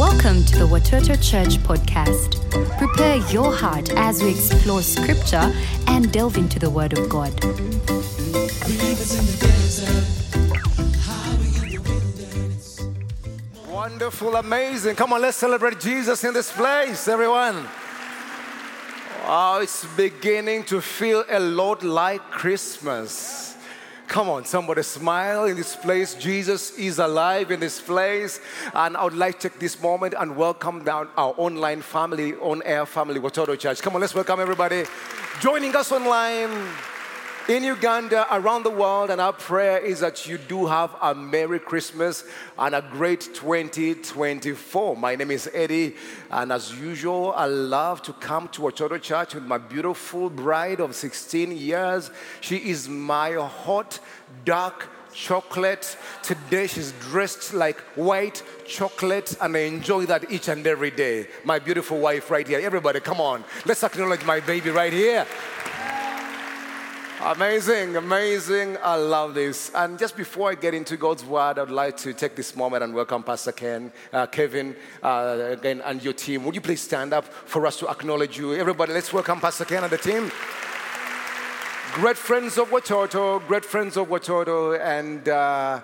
Welcome 0.00 0.46
to 0.46 0.56
the 0.56 0.66
Watoto 0.66 1.14
Church 1.22 1.58
podcast. 1.58 2.40
Prepare 2.78 3.16
your 3.30 3.54
heart 3.54 3.90
as 3.96 4.22
we 4.22 4.30
explore 4.30 4.80
scripture 4.80 5.52
and 5.88 6.10
delve 6.10 6.38
into 6.38 6.58
the 6.58 6.70
Word 6.70 6.96
of 6.96 7.06
God. 7.10 7.34
Wonderful, 13.70 14.36
amazing. 14.36 14.96
Come 14.96 15.12
on, 15.12 15.20
let's 15.20 15.36
celebrate 15.36 15.78
Jesus 15.78 16.24
in 16.24 16.32
this 16.32 16.50
place, 16.50 17.06
everyone. 17.06 17.68
Oh, 19.26 19.60
it's 19.60 19.84
beginning 19.96 20.64
to 20.64 20.80
feel 20.80 21.24
a 21.28 21.38
lot 21.38 21.82
like 21.82 22.22
Christmas. 22.30 23.49
Come 24.10 24.28
on, 24.28 24.44
somebody 24.44 24.82
smile 24.82 25.44
in 25.44 25.54
this 25.56 25.76
place. 25.76 26.14
Jesus 26.14 26.76
is 26.76 26.98
alive 26.98 27.52
in 27.52 27.60
this 27.60 27.80
place. 27.80 28.40
And 28.74 28.96
I 28.96 29.04
would 29.04 29.14
like 29.14 29.38
to 29.38 29.48
take 29.48 29.60
this 29.60 29.80
moment 29.80 30.16
and 30.18 30.36
welcome 30.36 30.82
down 30.82 31.06
our 31.16 31.32
online 31.36 31.80
family, 31.80 32.34
on 32.34 32.60
air 32.64 32.86
family, 32.86 33.20
Watoto 33.20 33.56
Church. 33.56 33.80
Come 33.80 33.94
on, 33.94 34.00
let's 34.00 34.12
welcome 34.12 34.40
everybody 34.40 34.82
joining 35.40 35.76
us 35.76 35.92
online 35.92 36.50
in 37.50 37.64
Uganda, 37.64 38.28
around 38.32 38.62
the 38.62 38.70
world, 38.70 39.10
and 39.10 39.20
our 39.20 39.32
prayer 39.32 39.78
is 39.78 39.98
that 39.98 40.24
you 40.24 40.38
do 40.38 40.66
have 40.66 40.94
a 41.02 41.12
Merry 41.12 41.58
Christmas 41.58 42.22
and 42.56 42.76
a 42.76 42.80
great 42.92 43.22
2024. 43.34 44.96
My 44.96 45.16
name 45.16 45.32
is 45.32 45.50
Eddie, 45.52 45.96
and 46.30 46.52
as 46.52 46.72
usual, 46.78 47.32
I 47.34 47.46
love 47.46 48.02
to 48.02 48.12
come 48.12 48.46
to 48.50 48.62
Watoto 48.62 49.02
Church 49.02 49.34
with 49.34 49.42
my 49.42 49.58
beautiful 49.58 50.30
bride 50.30 50.78
of 50.78 50.94
16 50.94 51.50
years. 51.50 52.12
She 52.40 52.56
is 52.70 52.88
my 52.88 53.32
hot, 53.32 53.98
dark, 54.44 54.88
chocolate. 55.12 55.96
Today 56.22 56.68
she's 56.68 56.92
dressed 57.00 57.52
like 57.52 57.80
white 57.96 58.44
chocolate, 58.64 59.36
and 59.40 59.56
I 59.56 59.60
enjoy 59.62 60.06
that 60.06 60.30
each 60.30 60.46
and 60.46 60.64
every 60.64 60.92
day. 60.92 61.26
My 61.42 61.58
beautiful 61.58 61.98
wife 61.98 62.30
right 62.30 62.46
here. 62.46 62.60
Everybody, 62.60 63.00
come 63.00 63.20
on. 63.20 63.42
Let's 63.64 63.82
acknowledge 63.82 64.24
my 64.24 64.38
baby 64.38 64.70
right 64.70 64.92
here. 64.92 65.26
Amazing, 67.22 67.96
amazing. 67.96 68.78
I 68.82 68.94
love 68.94 69.34
this. 69.34 69.70
And 69.74 69.98
just 69.98 70.16
before 70.16 70.50
I 70.50 70.54
get 70.54 70.72
into 70.72 70.96
God's 70.96 71.22
word, 71.22 71.58
I'd 71.58 71.68
like 71.68 71.98
to 71.98 72.14
take 72.14 72.34
this 72.34 72.56
moment 72.56 72.82
and 72.82 72.94
welcome 72.94 73.22
Pastor 73.22 73.52
Ken, 73.52 73.92
uh, 74.10 74.26
Kevin, 74.26 74.74
uh, 75.02 75.50
again, 75.50 75.82
and 75.84 76.02
your 76.02 76.14
team. 76.14 76.46
Would 76.46 76.54
you 76.54 76.62
please 76.62 76.80
stand 76.80 77.12
up 77.12 77.26
for 77.26 77.66
us 77.66 77.78
to 77.80 77.90
acknowledge 77.90 78.38
you? 78.38 78.54
Everybody, 78.54 78.94
let's 78.94 79.12
welcome 79.12 79.38
Pastor 79.38 79.66
Ken 79.66 79.84
and 79.84 79.92
the 79.92 79.98
team. 79.98 80.32
Great 81.92 82.16
friends 82.16 82.56
of 82.56 82.70
Watoto, 82.70 83.46
great 83.46 83.66
friends 83.66 83.98
of 83.98 84.08
Watoto. 84.08 84.80
And 84.80 85.28
uh, 85.28 85.82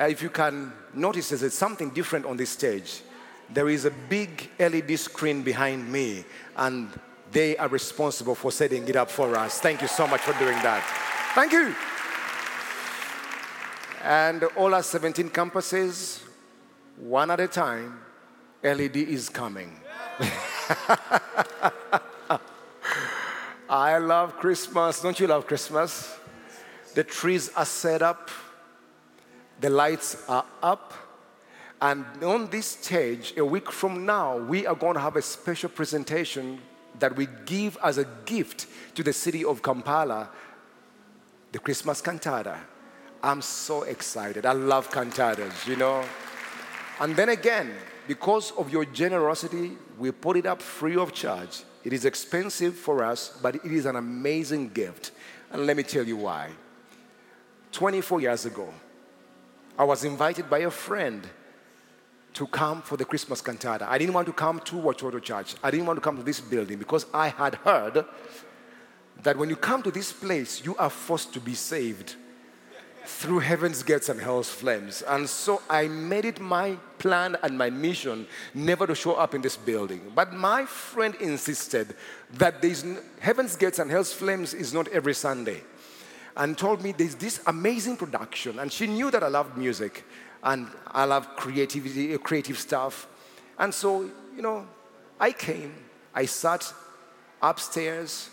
if 0.00 0.20
you 0.20 0.28
can 0.28 0.70
notice, 0.92 1.30
there's 1.30 1.54
something 1.54 1.90
different 1.90 2.26
on 2.26 2.36
this 2.36 2.50
stage. 2.50 3.00
There 3.48 3.70
is 3.70 3.86
a 3.86 3.90
big 3.90 4.50
LED 4.58 4.98
screen 4.98 5.42
behind 5.42 5.90
me, 5.90 6.26
and 6.58 6.90
they 7.34 7.56
are 7.56 7.68
responsible 7.68 8.36
for 8.36 8.52
setting 8.52 8.88
it 8.88 8.96
up 8.96 9.10
for 9.10 9.36
us. 9.36 9.58
Thank 9.58 9.82
you 9.82 9.88
so 9.88 10.06
much 10.06 10.20
for 10.20 10.32
doing 10.38 10.56
that. 10.62 10.82
Thank 11.34 11.52
you. 11.52 11.74
And 14.04 14.44
all 14.56 14.72
our 14.72 14.82
17 14.82 15.30
campuses, 15.30 16.22
one 16.96 17.30
at 17.32 17.40
a 17.40 17.48
time, 17.48 17.98
LED 18.62 18.96
is 18.96 19.28
coming. 19.28 19.80
I 23.68 23.98
love 23.98 24.36
Christmas. 24.36 25.00
Don't 25.02 25.18
you 25.18 25.26
love 25.26 25.48
Christmas? 25.48 26.16
The 26.94 27.02
trees 27.02 27.50
are 27.56 27.64
set 27.64 28.02
up, 28.02 28.30
the 29.60 29.70
lights 29.70 30.22
are 30.28 30.44
up. 30.62 30.94
And 31.82 32.04
on 32.22 32.48
this 32.50 32.66
stage, 32.66 33.34
a 33.36 33.44
week 33.44 33.72
from 33.72 34.06
now, 34.06 34.38
we 34.38 34.64
are 34.66 34.76
going 34.76 34.94
to 34.94 35.00
have 35.00 35.16
a 35.16 35.22
special 35.22 35.68
presentation 35.68 36.60
that 36.98 37.16
we 37.16 37.28
give 37.44 37.76
as 37.82 37.98
a 37.98 38.06
gift 38.24 38.66
to 38.94 39.02
the 39.02 39.12
city 39.12 39.44
of 39.44 39.62
Kampala, 39.62 40.30
the 41.52 41.58
Christmas 41.58 42.00
cantata. 42.00 42.58
I'm 43.22 43.40
so 43.42 43.82
excited. 43.84 44.44
I 44.44 44.52
love 44.52 44.90
cantatas, 44.90 45.66
you 45.66 45.76
know. 45.76 46.04
And 47.00 47.16
then 47.16 47.30
again, 47.30 47.72
because 48.06 48.50
of 48.52 48.70
your 48.70 48.84
generosity, 48.84 49.72
we 49.98 50.10
put 50.10 50.36
it 50.36 50.46
up 50.46 50.60
free 50.60 50.96
of 50.96 51.12
charge. 51.12 51.62
It 51.84 51.92
is 51.92 52.04
expensive 52.04 52.74
for 52.76 53.04
us, 53.04 53.38
but 53.42 53.56
it 53.56 53.64
is 53.64 53.86
an 53.86 53.96
amazing 53.96 54.70
gift. 54.70 55.12
And 55.50 55.66
let 55.66 55.76
me 55.76 55.82
tell 55.82 56.04
you 56.04 56.16
why. 56.16 56.50
24 57.72 58.20
years 58.20 58.46
ago, 58.46 58.72
I 59.78 59.84
was 59.84 60.04
invited 60.04 60.48
by 60.48 60.60
a 60.60 60.70
friend 60.70 61.26
to 62.34 62.46
come 62.48 62.82
for 62.82 62.96
the 62.96 63.04
Christmas 63.04 63.40
cantata. 63.40 63.88
I 63.88 63.96
didn't 63.96 64.14
want 64.14 64.26
to 64.26 64.32
come 64.32 64.60
to 64.60 64.74
Watoto 64.74 65.22
Church. 65.22 65.54
I 65.62 65.70
didn't 65.70 65.86
want 65.86 65.96
to 65.96 66.00
come 66.00 66.16
to 66.16 66.22
this 66.22 66.40
building 66.40 66.78
because 66.78 67.06
I 67.14 67.28
had 67.28 67.54
heard 67.56 68.04
that 69.22 69.38
when 69.38 69.48
you 69.48 69.56
come 69.56 69.82
to 69.82 69.90
this 69.90 70.12
place, 70.12 70.64
you 70.64 70.76
are 70.76 70.90
forced 70.90 71.32
to 71.34 71.40
be 71.40 71.54
saved 71.54 72.16
through 73.06 73.38
heaven's 73.38 73.82
gates 73.82 74.08
and 74.08 74.20
hell's 74.20 74.48
flames. 74.48 75.02
And 75.02 75.28
so 75.28 75.62
I 75.68 75.88
made 75.88 76.24
it 76.24 76.40
my 76.40 76.76
plan 76.98 77.36
and 77.42 77.56
my 77.56 77.70
mission 77.70 78.26
never 78.54 78.86
to 78.86 78.94
show 78.94 79.14
up 79.14 79.34
in 79.34 79.42
this 79.42 79.56
building. 79.56 80.12
But 80.14 80.32
my 80.32 80.64
friend 80.64 81.14
insisted 81.16 81.94
that 82.34 82.62
there's 82.62 82.84
heaven's 83.20 83.56
gates 83.56 83.78
and 83.78 83.90
hell's 83.90 84.12
flames 84.12 84.54
is 84.54 84.72
not 84.72 84.88
every 84.88 85.14
Sunday. 85.14 85.62
And 86.36 86.58
told 86.58 86.82
me 86.82 86.92
there's 86.92 87.14
this 87.14 87.40
amazing 87.46 87.96
production. 87.96 88.58
And 88.58 88.72
she 88.72 88.88
knew 88.88 89.10
that 89.10 89.22
I 89.22 89.28
loved 89.28 89.56
music 89.56 90.04
and 90.44 90.68
I 90.86 91.04
love 91.04 91.34
creativity, 91.36 92.16
creative 92.18 92.58
stuff. 92.58 93.08
And 93.58 93.72
so, 93.72 94.02
you 94.36 94.42
know, 94.42 94.66
I 95.18 95.32
came, 95.32 95.74
I 96.14 96.26
sat 96.26 96.72
upstairs, 97.42 98.28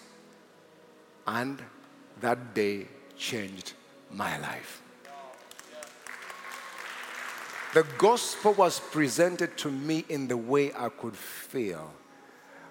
and 1.25 1.61
that 2.19 2.53
day 2.53 2.87
changed 3.17 3.73
my 4.11 4.37
life. 4.39 4.81
The 7.73 7.85
gospel 7.97 8.53
was 8.53 8.81
presented 8.81 9.57
to 9.59 9.71
me 9.71 10.03
in 10.09 10.27
the 10.27 10.35
way 10.35 10.73
I 10.73 10.89
could 10.89 11.15
feel. 11.15 11.93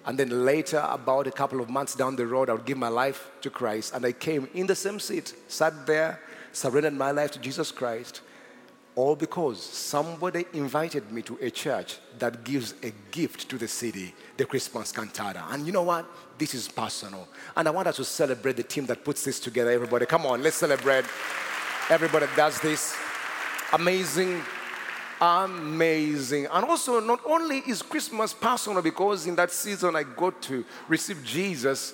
And 0.05 0.17
then 0.17 0.45
later, 0.45 0.85
about 0.87 1.25
a 1.25 1.31
couple 1.31 1.59
of 1.59 1.69
months 1.69 1.95
down 1.95 2.15
the 2.15 2.27
road, 2.27 2.49
I 2.49 2.53
would 2.53 2.65
give 2.65 2.77
my 2.77 2.87
life 2.87 3.31
to 3.41 3.49
Christ. 3.49 3.95
And 3.95 4.05
I 4.05 4.11
came 4.11 4.47
in 4.53 4.67
the 4.67 4.75
same 4.75 4.99
seat, 4.99 5.33
sat 5.47 5.87
there, 5.87 6.19
surrendered 6.51 6.93
my 6.93 7.09
life 7.09 7.31
to 7.31 7.39
Jesus 7.39 7.71
Christ. 7.71 8.21
All 8.95 9.15
because 9.15 9.61
somebody 9.61 10.45
invited 10.53 11.11
me 11.11 11.21
to 11.21 11.37
a 11.41 11.49
church 11.49 11.97
that 12.19 12.43
gives 12.43 12.73
a 12.83 12.91
gift 13.11 13.49
to 13.49 13.57
the 13.57 13.67
city, 13.67 14.13
the 14.35 14.45
Christmas 14.45 14.91
cantata. 14.91 15.45
And 15.49 15.65
you 15.65 15.71
know 15.71 15.83
what? 15.83 16.05
This 16.37 16.53
is 16.53 16.67
personal. 16.67 17.27
And 17.55 17.67
I 17.67 17.71
want 17.71 17.87
us 17.87 17.95
to 17.97 18.03
celebrate 18.03 18.57
the 18.57 18.63
team 18.63 18.85
that 18.87 19.05
puts 19.05 19.23
this 19.23 19.39
together. 19.39 19.71
Everybody, 19.71 20.05
come 20.05 20.25
on, 20.25 20.43
let's 20.43 20.57
celebrate. 20.57 21.05
Everybody 21.89 22.25
does 22.35 22.59
this. 22.59 22.95
Amazing 23.73 24.41
amazing. 25.21 26.47
And 26.51 26.65
also, 26.65 26.99
not 26.99 27.21
only 27.25 27.59
is 27.59 27.83
Christmas 27.83 28.33
personal 28.33 28.81
because 28.81 29.27
in 29.27 29.35
that 29.35 29.51
season 29.51 29.95
I 29.95 30.03
got 30.03 30.41
to 30.43 30.65
receive 30.87 31.23
Jesus, 31.23 31.93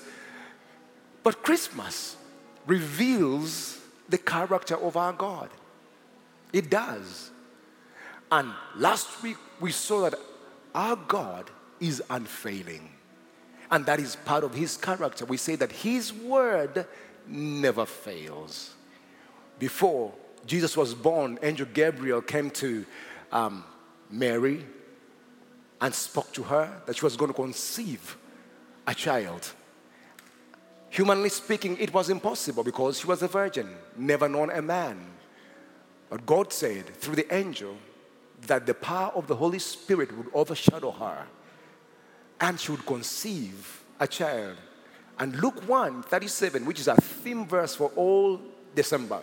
but 1.24 1.44
Christmas 1.44 2.16
reveals 2.66 3.80
the 4.08 4.18
character 4.18 4.78
of 4.78 4.96
our 4.96 5.12
God. 5.12 5.50
It 6.54 6.70
does. 6.70 7.32
And 8.32 8.52
last 8.76 9.22
week 9.24 9.38
we 9.60 9.72
saw 9.72 10.10
that 10.10 10.16
our 10.74 10.96
God 10.96 11.50
is 11.80 12.02
unfailing. 12.10 12.90
And 13.70 13.86
that 13.86 14.00
is 14.00 14.16
part 14.16 14.44
of 14.44 14.54
his 14.54 14.78
character. 14.78 15.26
We 15.26 15.38
say 15.38 15.56
that 15.56 15.72
his 15.72 16.14
word 16.14 16.86
never 17.28 17.86
fails. 17.86 18.74
Before 19.60 20.14
Jesus 20.46 20.78
was 20.78 20.94
born, 20.94 21.38
Angel 21.42 21.68
Gabriel 21.74 22.22
came 22.22 22.50
to 22.52 22.86
um, 23.32 23.64
Mary 24.10 24.66
and 25.82 25.94
spoke 25.94 26.32
to 26.34 26.44
her 26.44 26.82
that 26.86 26.96
she 26.96 27.06
was 27.06 27.18
going 27.18 27.30
to 27.30 27.36
conceive 27.36 28.18
a 28.86 28.96
child. 28.96 29.52
Humanly 30.90 31.30
speaking, 31.30 31.78
it 31.78 31.94
was 31.94 32.10
impossible 32.10 32.64
because 32.64 33.00
she 33.00 33.08
was 33.08 33.22
a 33.22 33.28
virgin, 33.28 33.70
never 33.98 34.30
known 34.30 34.50
a 34.50 34.62
man. 34.62 34.98
But 36.10 36.26
God 36.26 36.54
said 36.54 36.88
through 36.96 37.16
the 37.16 37.34
angel 37.34 37.76
that 38.46 38.66
the 38.66 38.74
power 38.74 39.12
of 39.16 39.28
the 39.28 39.36
Holy 39.36 39.60
Spirit 39.60 40.16
would 40.18 40.28
overshadow 40.34 40.92
her 40.92 41.26
and 42.40 42.60
she 42.60 42.72
would 42.72 42.86
conceive 42.86 43.84
a 44.00 44.08
child. 44.08 44.58
And 45.20 45.36
Luke 45.42 45.68
1 45.68 46.04
37, 46.04 46.66
which 46.66 46.80
is 46.80 46.88
a 46.88 46.96
theme 46.96 47.46
verse 47.46 47.76
for 47.76 47.92
all 47.96 48.40
December. 48.76 49.22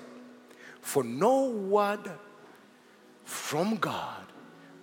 For 0.81 1.05
no 1.05 1.51
word 1.51 2.11
from 3.25 3.77
God 3.77 4.25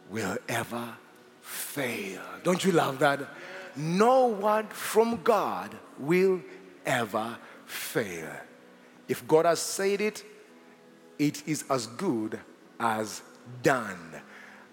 will 0.09 0.37
ever 0.47 0.95
fail. 1.41 2.21
Don't 2.43 2.63
you 2.63 2.71
love 2.71 2.99
that? 2.99 3.21
No 3.75 4.27
word 4.27 4.69
from 4.69 5.21
God 5.23 5.75
will 5.99 6.41
ever 6.85 7.37
fail. 7.65 8.29
If 9.07 9.27
God 9.27 9.45
has 9.45 9.59
said 9.59 10.01
it, 10.01 10.23
it 11.19 11.47
is 11.47 11.65
as 11.69 11.87
good 11.87 12.39
as 12.79 13.21
done. 13.63 14.21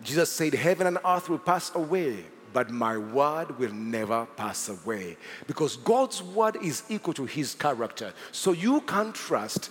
Jesus 0.03 0.31
said, 0.31 0.55
Heaven 0.55 0.87
and 0.87 0.99
earth 1.05 1.29
will 1.29 1.39
pass 1.39 1.75
away, 1.75 2.25
but 2.53 2.71
my 2.71 2.97
word 2.97 3.59
will 3.59 3.73
never 3.73 4.27
pass 4.37 4.69
away. 4.69 5.17
Because 5.47 5.77
God's 5.77 6.23
word 6.23 6.57
is 6.63 6.83
equal 6.89 7.15
to 7.15 7.27
his 7.27 7.55
character. 7.55 8.13
So 8.33 8.53
you 8.53 8.81
can 8.83 9.13
trust 9.13 9.71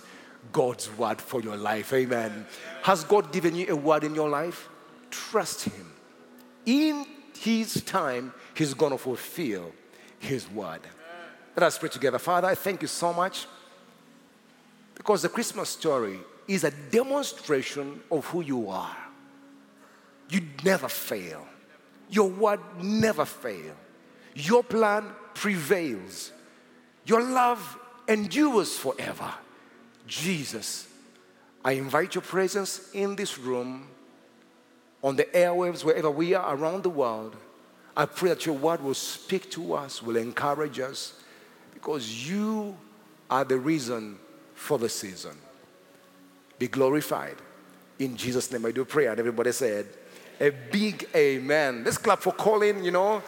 God's 0.52 0.90
word 0.96 1.20
for 1.20 1.40
your 1.40 1.56
life. 1.56 1.92
Amen. 1.92 2.46
Has 2.82 3.04
God 3.04 3.32
given 3.32 3.54
you 3.54 3.66
a 3.68 3.76
word 3.76 4.04
in 4.04 4.14
your 4.14 4.28
life? 4.28 4.68
Trust 5.10 5.64
him. 5.64 5.92
In 6.66 7.06
his 7.38 7.82
time, 7.82 8.32
he's 8.54 8.74
going 8.74 8.92
to 8.92 8.98
fulfill 8.98 9.72
his 10.18 10.50
word. 10.50 10.80
Let 11.56 11.66
us 11.66 11.78
pray 11.78 11.88
together. 11.88 12.18
Father, 12.18 12.48
I 12.48 12.54
thank 12.54 12.82
you 12.82 12.88
so 12.88 13.12
much 13.12 13.46
because 14.94 15.22
the 15.22 15.28
Christmas 15.28 15.70
story 15.70 16.18
is 16.48 16.64
a 16.64 16.70
demonstration 16.70 18.00
of 18.10 18.24
who 18.26 18.40
you 18.40 18.70
are. 18.70 18.96
You 20.30 20.40
never 20.64 20.88
fail. 20.88 21.46
Your 22.10 22.28
word 22.28 22.60
never 22.82 23.24
fails. 23.24 23.76
Your 24.34 24.64
plan 24.64 25.04
prevails. 25.34 26.32
Your 27.04 27.22
love 27.22 27.78
endures 28.06 28.76
forever. 28.76 29.32
Jesus, 30.06 30.88
I 31.64 31.72
invite 31.72 32.14
your 32.14 32.22
presence 32.22 32.90
in 32.94 33.14
this 33.14 33.38
room, 33.38 33.88
on 35.02 35.16
the 35.16 35.24
airwaves, 35.24 35.84
wherever 35.84 36.10
we 36.10 36.34
are 36.34 36.56
around 36.56 36.82
the 36.82 36.90
world. 36.90 37.36
I 37.96 38.06
pray 38.06 38.30
that 38.30 38.46
your 38.46 38.54
word 38.54 38.82
will 38.82 38.94
speak 38.94 39.50
to 39.50 39.74
us, 39.74 40.02
will 40.02 40.16
encourage 40.16 40.80
us, 40.80 41.14
because 41.74 42.28
you 42.28 42.76
are 43.30 43.44
the 43.44 43.58
reason 43.58 44.18
for 44.54 44.78
the 44.78 44.88
season. 44.88 45.36
Be 46.58 46.68
glorified. 46.68 47.36
In 47.98 48.16
Jesus' 48.16 48.50
name 48.50 48.66
I 48.66 48.70
do 48.70 48.84
pray. 48.84 49.06
And 49.06 49.18
everybody 49.18 49.52
said, 49.52 49.86
a 50.40 50.50
big 50.50 51.08
amen. 51.14 51.82
Let's 51.84 51.98
clap 51.98 52.20
for 52.20 52.32
Colin, 52.32 52.84
you 52.84 52.90
know. 52.90 53.22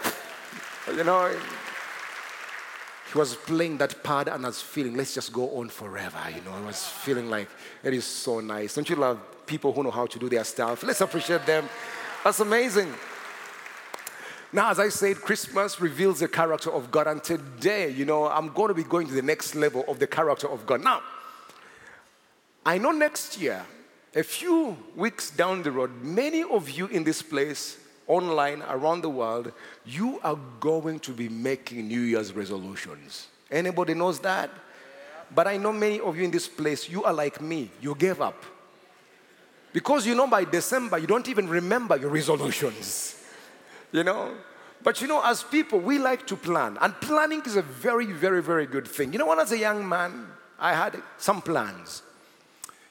You 0.94 1.04
know, 1.04 1.34
he 3.12 3.18
was 3.18 3.34
playing 3.34 3.78
that 3.78 4.02
part 4.02 4.28
and 4.28 4.44
I 4.44 4.48
was 4.48 4.62
feeling, 4.62 4.96
let's 4.96 5.14
just 5.14 5.32
go 5.32 5.58
on 5.58 5.68
forever. 5.68 6.20
You 6.34 6.42
know, 6.42 6.52
I 6.52 6.60
was 6.60 6.84
feeling 6.86 7.28
like 7.28 7.48
it 7.82 7.92
is 7.92 8.04
so 8.04 8.40
nice. 8.40 8.74
Don't 8.74 8.88
you 8.88 8.96
love 8.96 9.18
people 9.46 9.72
who 9.72 9.82
know 9.82 9.90
how 9.90 10.06
to 10.06 10.18
do 10.18 10.28
their 10.28 10.44
stuff? 10.44 10.82
Let's 10.84 11.00
appreciate 11.00 11.44
them. 11.44 11.68
That's 12.22 12.40
amazing. 12.40 12.92
Now, 14.52 14.70
as 14.70 14.80
I 14.80 14.88
said, 14.88 15.20
Christmas 15.20 15.80
reveals 15.80 16.20
the 16.20 16.28
character 16.28 16.72
of 16.72 16.90
God, 16.90 17.06
and 17.06 17.22
today, 17.22 17.90
you 17.90 18.04
know, 18.04 18.28
I'm 18.28 18.48
going 18.52 18.68
to 18.68 18.74
be 18.74 18.82
going 18.82 19.06
to 19.06 19.14
the 19.14 19.22
next 19.22 19.54
level 19.54 19.84
of 19.86 20.00
the 20.00 20.08
character 20.08 20.48
of 20.48 20.66
God. 20.66 20.82
Now, 20.82 21.02
I 22.64 22.78
know 22.78 22.90
next 22.90 23.40
year, 23.40 23.64
a 24.14 24.22
few 24.22 24.76
weeks 24.96 25.30
down 25.30 25.62
the 25.62 25.70
road, 25.70 26.02
many 26.02 26.42
of 26.42 26.68
you 26.68 26.86
in 26.88 27.04
this 27.04 27.22
place, 27.22 27.78
online, 28.06 28.62
around 28.68 29.02
the 29.02 29.08
world, 29.08 29.52
you 29.86 30.20
are 30.22 30.38
going 30.58 30.98
to 31.00 31.12
be 31.12 31.28
making 31.28 31.86
New 31.86 32.00
Year's 32.00 32.32
resolutions. 32.32 33.28
Anybody 33.50 33.94
knows 33.94 34.18
that? 34.20 34.50
But 35.32 35.46
I 35.46 35.56
know 35.56 35.72
many 35.72 36.00
of 36.00 36.16
you 36.16 36.24
in 36.24 36.30
this 36.30 36.48
place, 36.48 36.88
you 36.88 37.04
are 37.04 37.12
like 37.12 37.40
me, 37.40 37.70
you 37.80 37.94
gave 37.94 38.20
up. 38.20 38.44
Because 39.72 40.04
you 40.04 40.16
know 40.16 40.26
by 40.26 40.44
December, 40.44 40.98
you 40.98 41.06
don't 41.06 41.28
even 41.28 41.48
remember 41.48 41.96
your 41.96 42.10
resolutions. 42.10 43.16
You 43.92 44.04
know? 44.04 44.36
But 44.84 45.00
you 45.00 45.08
know, 45.08 45.20
as 45.24 45.42
people, 45.42 45.80
we 45.80 45.98
like 45.98 46.24
to 46.28 46.36
plan. 46.36 46.78
And 46.80 46.94
planning 47.00 47.42
is 47.44 47.56
a 47.56 47.62
very, 47.62 48.06
very, 48.06 48.40
very 48.40 48.66
good 48.66 48.86
thing. 48.86 49.12
You 49.12 49.18
know, 49.18 49.26
when 49.26 49.38
I 49.40 49.42
was 49.42 49.50
a 49.50 49.58
young 49.58 49.88
man, 49.88 50.28
I 50.60 50.74
had 50.74 51.02
some 51.18 51.42
plans. 51.42 52.02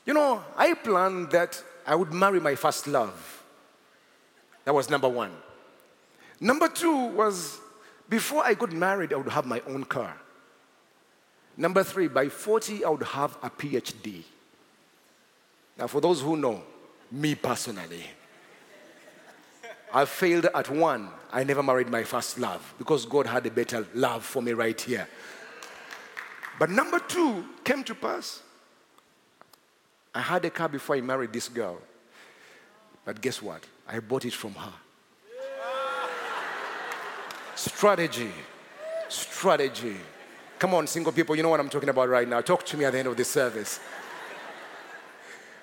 You 0.09 0.15
know, 0.15 0.43
I 0.57 0.73
planned 0.73 1.29
that 1.33 1.63
I 1.85 1.93
would 1.93 2.11
marry 2.11 2.39
my 2.39 2.55
first 2.55 2.87
love. 2.87 3.43
That 4.65 4.73
was 4.73 4.89
number 4.89 5.07
one. 5.07 5.31
Number 6.39 6.67
two 6.67 7.09
was 7.09 7.59
before 8.09 8.43
I 8.43 8.55
got 8.55 8.71
married, 8.71 9.13
I 9.13 9.17
would 9.17 9.29
have 9.29 9.45
my 9.45 9.61
own 9.67 9.83
car. 9.83 10.17
Number 11.55 11.83
three, 11.83 12.07
by 12.07 12.27
40, 12.27 12.85
I 12.85 12.89
would 12.89 13.03
have 13.03 13.37
a 13.43 13.51
PhD. 13.51 14.23
Now, 15.77 15.85
for 15.85 16.01
those 16.01 16.21
who 16.21 16.35
know, 16.35 16.63
me 17.11 17.35
personally, 17.35 18.05
I 19.93 20.05
failed 20.05 20.47
at 20.55 20.71
one. 20.71 21.09
I 21.31 21.43
never 21.43 21.61
married 21.61 21.89
my 21.91 22.03
first 22.03 22.39
love 22.39 22.73
because 22.79 23.05
God 23.05 23.27
had 23.27 23.45
a 23.45 23.51
better 23.51 23.85
love 23.93 24.25
for 24.25 24.41
me 24.41 24.53
right 24.53 24.81
here. 24.81 25.07
But 26.57 26.71
number 26.71 26.97
two 26.97 27.45
came 27.63 27.83
to 27.83 27.93
pass. 27.93 28.41
I 30.13 30.21
had 30.21 30.43
a 30.45 30.49
car 30.49 30.69
before 30.69 30.95
I 30.95 31.01
married 31.01 31.33
this 31.33 31.47
girl. 31.47 31.77
But 33.05 33.21
guess 33.21 33.41
what? 33.41 33.63
I 33.87 33.99
bought 33.99 34.25
it 34.25 34.33
from 34.33 34.53
her. 34.53 34.73
Strategy. 37.55 38.31
Strategy. 39.07 39.97
Come 40.57 40.73
on, 40.73 40.87
single 40.87 41.11
people, 41.11 41.35
you 41.35 41.43
know 41.43 41.49
what 41.49 41.59
I'm 41.59 41.69
talking 41.69 41.89
about 41.89 42.09
right 42.09 42.27
now. 42.27 42.41
Talk 42.41 42.65
to 42.67 42.77
me 42.77 42.85
at 42.85 42.91
the 42.91 42.99
end 42.99 43.07
of 43.07 43.17
the 43.17 43.23
service. 43.23 43.79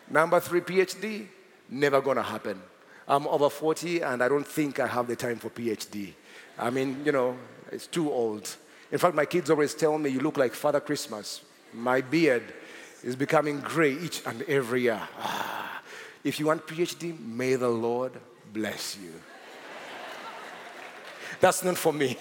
Number 0.08 0.40
three, 0.40 0.60
PhD, 0.60 1.26
never 1.68 2.00
gonna 2.00 2.22
happen. 2.22 2.60
I'm 3.08 3.26
over 3.26 3.50
40 3.50 4.00
and 4.02 4.22
I 4.22 4.28
don't 4.28 4.46
think 4.46 4.80
I 4.80 4.86
have 4.86 5.06
the 5.06 5.16
time 5.16 5.38
for 5.38 5.50
PhD. 5.50 6.12
I 6.58 6.70
mean, 6.70 7.02
you 7.04 7.12
know, 7.12 7.36
it's 7.70 7.86
too 7.86 8.10
old. 8.10 8.56
In 8.90 8.98
fact, 8.98 9.14
my 9.14 9.24
kids 9.24 9.50
always 9.50 9.74
tell 9.74 9.98
me, 9.98 10.10
you 10.10 10.20
look 10.20 10.36
like 10.36 10.54
Father 10.54 10.80
Christmas. 10.80 11.42
My 11.72 12.00
beard 12.00 12.42
is 13.06 13.14
becoming 13.14 13.60
gray 13.60 13.92
each 13.92 14.20
and 14.26 14.42
every 14.42 14.82
year. 14.82 15.00
Ah, 15.20 15.80
if 16.24 16.40
you 16.40 16.46
want 16.46 16.66
PhD, 16.66 17.16
may 17.20 17.54
the 17.54 17.68
Lord 17.68 18.12
bless 18.52 18.98
you. 19.00 19.12
That's 21.38 21.62
not 21.62 21.76
for 21.76 21.92
me. 21.92 22.18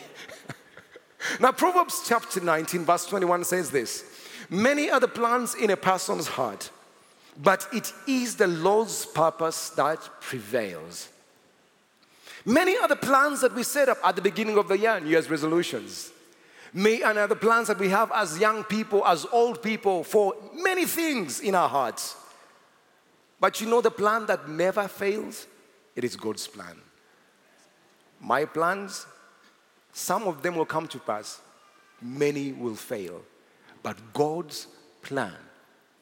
now, 1.39 1.51
Proverbs 1.53 2.03
chapter 2.07 2.39
19, 2.39 2.85
verse 2.85 3.07
21 3.07 3.45
says 3.45 3.71
this 3.71 4.05
Many 4.47 4.91
are 4.91 4.99
the 4.99 5.07
plans 5.07 5.55
in 5.55 5.71
a 5.71 5.77
person's 5.77 6.27
heart, 6.27 6.69
but 7.41 7.67
it 7.73 7.91
is 8.07 8.35
the 8.35 8.47
Lord's 8.47 9.07
purpose 9.07 9.69
that 9.71 9.97
prevails. 10.21 11.09
Many 12.45 12.77
are 12.77 12.87
the 12.87 12.95
plans 12.95 13.41
that 13.41 13.55
we 13.55 13.63
set 13.63 13.89
up 13.89 13.97
at 14.03 14.15
the 14.15 14.21
beginning 14.21 14.59
of 14.59 14.67
the 14.67 14.77
year, 14.77 14.99
New 14.99 15.09
Year's 15.09 15.31
resolutions. 15.31 16.11
May 16.73 17.01
and 17.01 17.17
other 17.17 17.35
plans 17.35 17.67
that 17.67 17.79
we 17.79 17.89
have 17.89 18.11
as 18.11 18.39
young 18.39 18.63
people, 18.63 19.05
as 19.05 19.25
old 19.31 19.61
people, 19.61 20.03
for 20.03 20.35
many 20.53 20.85
things 20.85 21.39
in 21.39 21.55
our 21.55 21.69
hearts. 21.69 22.15
But 23.39 23.61
you 23.61 23.67
know 23.67 23.81
the 23.81 23.91
plan 23.91 24.25
that 24.25 24.49
never 24.49 24.87
fails? 24.87 25.47
It 25.95 26.03
is 26.03 26.15
God's 26.15 26.47
plan. 26.47 26.75
My 28.19 28.45
plans, 28.45 29.05
some 29.93 30.27
of 30.27 30.41
them 30.41 30.55
will 30.55 30.65
come 30.65 30.87
to 30.87 30.99
pass, 30.99 31.39
many 32.01 32.51
will 32.51 32.75
fail. 32.75 33.21
But 33.83 33.97
God's 34.13 34.67
plan 35.01 35.35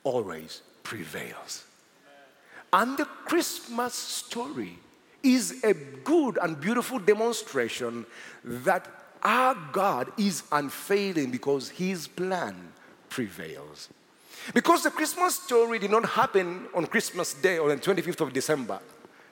always 0.04 0.62
prevails. 0.84 1.66
And 2.72 2.98
the 2.98 3.06
Christmas 3.06 3.94
story 3.94 4.80
is 5.22 5.64
a 5.64 5.74
good 5.74 6.38
and 6.42 6.60
beautiful 6.60 7.00
demonstration 7.00 8.06
that 8.44 8.88
our 9.24 9.56
God 9.72 10.12
is 10.18 10.44
unfailing 10.52 11.32
because 11.32 11.70
his 11.70 12.08
plan 12.08 12.56
prevails. 13.10 13.90
Because 14.54 14.84
the 14.84 14.92
Christmas 14.92 15.36
story 15.36 15.80
did 15.80 15.92
not 15.92 16.06
happen 16.06 16.66
on 16.74 16.86
Christmas 16.88 17.34
Day 17.34 17.58
or 17.58 17.72
on 17.72 17.80
25th 17.80 18.22
of 18.22 18.34
December. 18.34 18.80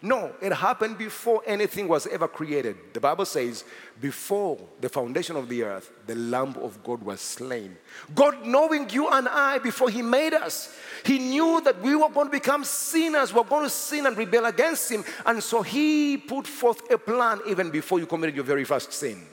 No, 0.04 0.32
it 0.42 0.52
happened 0.52 0.98
before 0.98 1.44
anything 1.46 1.88
was 1.88 2.08
ever 2.08 2.28
created. 2.28 2.76
The 2.94 3.00
Bible 3.00 3.26
says, 3.26 3.64
before 4.00 4.58
the 4.80 4.90
foundation 4.90 5.36
of 5.36 5.48
the 5.48 5.62
earth, 5.62 5.92
the 6.08 6.16
Lamb 6.16 6.56
of 6.60 6.84
God 6.84 7.04
was 7.04 7.22
slain. 7.22 7.78
God, 8.16 8.44
knowing 8.44 8.90
you 8.90 9.10
and 9.10 9.28
I 9.28 9.60
before 9.60 9.92
He 9.92 10.02
made 10.02 10.34
us, 10.34 10.76
He 11.06 11.20
knew 11.20 11.62
that 11.66 11.80
we 11.84 11.96
were 11.96 12.10
going 12.10 12.28
to 12.28 12.32
become 12.32 12.64
sinners, 12.64 13.32
we 13.32 13.42
were 13.42 13.48
going 13.48 13.66
to 13.66 13.70
sin 13.70 14.08
and 14.08 14.18
rebel 14.18 14.46
against 14.46 14.92
Him. 14.92 15.04
And 15.24 15.44
so 15.44 15.62
He 15.62 16.18
put 16.18 16.48
forth 16.48 16.90
a 16.90 16.98
plan 16.98 17.40
even 17.48 17.70
before 17.70 18.00
you 18.00 18.08
committed 18.08 18.36
your 18.36 18.46
very 18.46 18.64
first 18.64 18.94
sin. 18.94 19.24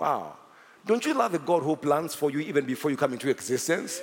Wow. 0.00 0.32
Don't 0.86 1.04
you 1.04 1.12
love 1.12 1.32
the 1.32 1.38
God 1.38 1.62
who 1.62 1.76
plans 1.76 2.14
for 2.14 2.30
you 2.30 2.40
even 2.40 2.64
before 2.64 2.90
you 2.90 2.96
come 2.96 3.12
into 3.12 3.28
existence? 3.28 4.00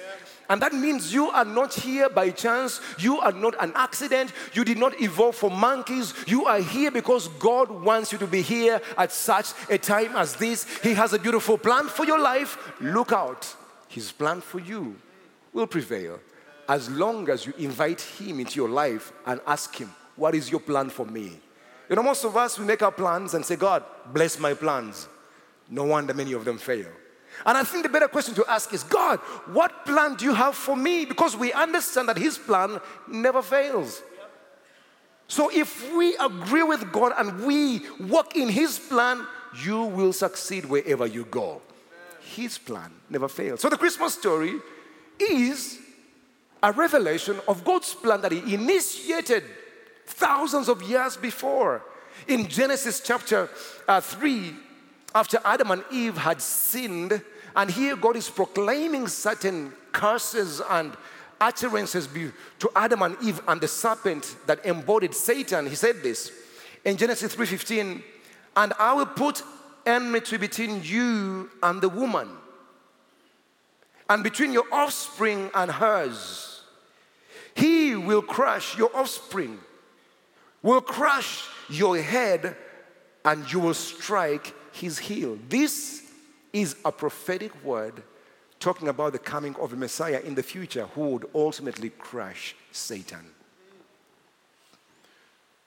And 0.47 0.61
that 0.61 0.73
means 0.73 1.11
you 1.11 1.29
are 1.31 1.43
not 1.43 1.73
here 1.73 2.07
by 2.07 2.29
chance. 2.29 2.79
You 2.99 3.19
are 3.19 3.31
not 3.31 3.55
an 3.61 3.73
accident. 3.75 4.31
You 4.53 4.63
did 4.63 4.77
not 4.77 5.01
evolve 5.01 5.35
from 5.35 5.53
monkeys. 5.53 6.13
You 6.27 6.45
are 6.45 6.59
here 6.59 6.91
because 6.91 7.27
God 7.39 7.69
wants 7.69 8.11
you 8.11 8.19
to 8.19 8.27
be 8.27 8.43
here 8.43 8.79
at 8.95 9.11
such 9.11 9.47
a 9.69 9.79
time 9.79 10.15
as 10.15 10.35
this. 10.35 10.65
He 10.79 10.93
has 10.93 11.13
a 11.13 11.19
beautiful 11.19 11.57
plan 11.57 11.87
for 11.87 12.05
your 12.05 12.19
life. 12.19 12.75
Look 12.79 13.11
out. 13.11 13.53
His 13.89 14.11
plan 14.11 14.39
for 14.39 14.59
you 14.59 14.95
will 15.51 15.67
prevail 15.67 16.19
as 16.69 16.89
long 16.91 17.27
as 17.29 17.45
you 17.45 17.53
invite 17.57 18.01
Him 18.01 18.39
into 18.39 18.55
your 18.55 18.69
life 18.69 19.11
and 19.25 19.41
ask 19.47 19.75
Him, 19.75 19.89
What 20.15 20.35
is 20.35 20.51
your 20.51 20.59
plan 20.59 20.89
for 20.89 21.07
me? 21.07 21.39
You 21.89 21.95
know, 21.95 22.03
most 22.03 22.23
of 22.23 22.37
us, 22.37 22.59
we 22.59 22.65
make 22.65 22.83
our 22.83 22.91
plans 22.91 23.33
and 23.33 23.43
say, 23.43 23.55
God, 23.55 23.83
bless 24.13 24.37
my 24.39 24.53
plans. 24.53 25.07
No 25.69 25.83
wonder 25.83 26.13
many 26.13 26.33
of 26.33 26.45
them 26.45 26.57
fail. 26.57 26.87
And 27.45 27.57
I 27.57 27.63
think 27.63 27.83
the 27.83 27.89
better 27.89 28.07
question 28.07 28.33
to 28.35 28.45
ask 28.49 28.73
is 28.73 28.83
God, 28.83 29.19
what 29.47 29.85
plan 29.85 30.15
do 30.15 30.25
you 30.25 30.33
have 30.33 30.55
for 30.55 30.75
me? 30.75 31.05
Because 31.05 31.35
we 31.35 31.53
understand 31.53 32.09
that 32.09 32.17
His 32.17 32.37
plan 32.37 32.79
never 33.07 33.41
fails. 33.41 34.01
So 35.27 35.51
if 35.53 35.93
we 35.93 36.15
agree 36.17 36.63
with 36.63 36.91
God 36.91 37.13
and 37.17 37.45
we 37.45 37.81
walk 37.99 38.35
in 38.35 38.49
His 38.49 38.79
plan, 38.79 39.27
you 39.63 39.83
will 39.83 40.13
succeed 40.13 40.65
wherever 40.65 41.05
you 41.05 41.25
go. 41.25 41.61
His 42.21 42.57
plan 42.57 42.91
never 43.09 43.27
fails. 43.27 43.61
So 43.61 43.69
the 43.69 43.77
Christmas 43.77 44.13
story 44.13 44.55
is 45.19 45.79
a 46.63 46.71
revelation 46.71 47.39
of 47.47 47.63
God's 47.63 47.93
plan 47.93 48.21
that 48.21 48.31
He 48.31 48.53
initiated 48.53 49.43
thousands 50.05 50.69
of 50.69 50.81
years 50.81 51.17
before. 51.17 51.83
In 52.27 52.47
Genesis 52.47 52.99
chapter 52.99 53.49
uh, 53.87 54.01
3, 54.01 54.53
after 55.13 55.39
Adam 55.43 55.71
and 55.71 55.83
Eve 55.91 56.17
had 56.17 56.41
sinned, 56.41 57.21
and 57.55 57.71
here 57.71 57.95
God 57.95 58.15
is 58.15 58.29
proclaiming 58.29 59.07
certain 59.07 59.73
curses 59.91 60.61
and 60.69 60.95
utterances 61.39 62.07
to 62.59 62.69
Adam 62.75 63.01
and 63.01 63.17
Eve 63.21 63.41
and 63.47 63.61
the 63.61 63.67
serpent 63.67 64.35
that 64.45 64.65
embodied 64.65 65.13
Satan. 65.13 65.67
He 65.67 65.75
said 65.75 66.03
this 66.03 66.31
in 66.83 66.97
Genesis 66.97 67.33
3:15, 67.35 68.03
and 68.55 68.73
I 68.77 68.93
will 68.93 69.05
put 69.05 69.43
enmity 69.85 70.37
between 70.37 70.83
you 70.83 71.49
and 71.63 71.81
the 71.81 71.89
woman, 71.89 72.29
and 74.09 74.23
between 74.23 74.51
your 74.51 74.65
offspring 74.71 75.49
and 75.53 75.71
hers. 75.71 76.61
He 77.55 77.95
will 77.95 78.21
crush 78.21 78.77
your 78.77 78.95
offspring, 78.95 79.59
will 80.61 80.81
crush 80.81 81.45
your 81.69 81.97
head, 81.97 82.55
and 83.25 83.51
you 83.51 83.59
will 83.59 83.73
strike 83.73 84.53
his 84.77 84.97
heel. 84.99 85.37
This 85.49 86.03
is 86.53 86.75
a 86.85 86.91
prophetic 86.91 87.63
word 87.63 88.03
talking 88.59 88.87
about 88.87 89.13
the 89.13 89.19
coming 89.19 89.55
of 89.57 89.73
a 89.73 89.75
Messiah 89.75 90.21
in 90.23 90.35
the 90.35 90.43
future 90.43 90.85
who 90.95 91.09
would 91.09 91.25
ultimately 91.35 91.89
crush 91.91 92.55
Satan. 92.71 93.31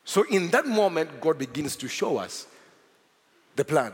So, 0.04 0.24
in 0.28 0.50
that 0.50 0.66
moment, 0.66 1.20
God 1.20 1.38
begins 1.38 1.76
to 1.76 1.88
show 1.88 2.16
us 2.16 2.46
the 3.54 3.64
plan 3.64 3.92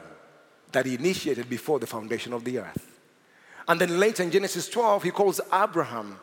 that 0.73 0.87
He 0.87 0.94
initiated 0.94 1.49
before 1.49 1.78
the 1.78 1.87
foundation 1.87 2.32
of 2.32 2.44
the 2.44 2.58
earth. 2.58 2.99
And 3.68 3.80
then 3.80 3.99
later 3.99 4.23
in 4.23 4.30
Genesis 4.30 4.68
12, 4.68 5.02
He 5.02 5.11
calls 5.11 5.40
Abraham. 5.52 6.18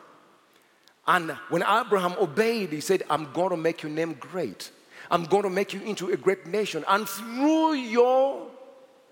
And 1.06 1.32
when 1.50 1.62
Abraham 1.62 2.14
obeyed, 2.18 2.72
He 2.72 2.80
said, 2.80 3.02
I'm 3.08 3.32
going 3.32 3.50
to 3.50 3.56
make 3.56 3.82
your 3.82 3.92
name 3.92 4.14
great. 4.14 4.70
I'm 5.10 5.24
going 5.24 5.42
to 5.42 5.50
make 5.50 5.72
you 5.72 5.80
into 5.82 6.10
a 6.10 6.16
great 6.16 6.46
nation. 6.46 6.84
And 6.88 7.06
through 7.08 7.74
your 7.74 8.50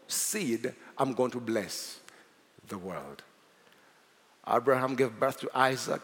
seed, 0.06 0.74
I'm 0.98 1.14
going 1.14 1.30
to 1.32 1.40
bless 1.40 2.00
the 2.68 2.78
world. 2.78 3.22
Abraham 4.48 4.94
gave 4.94 5.18
birth 5.18 5.40
to 5.40 5.50
Isaac. 5.54 6.02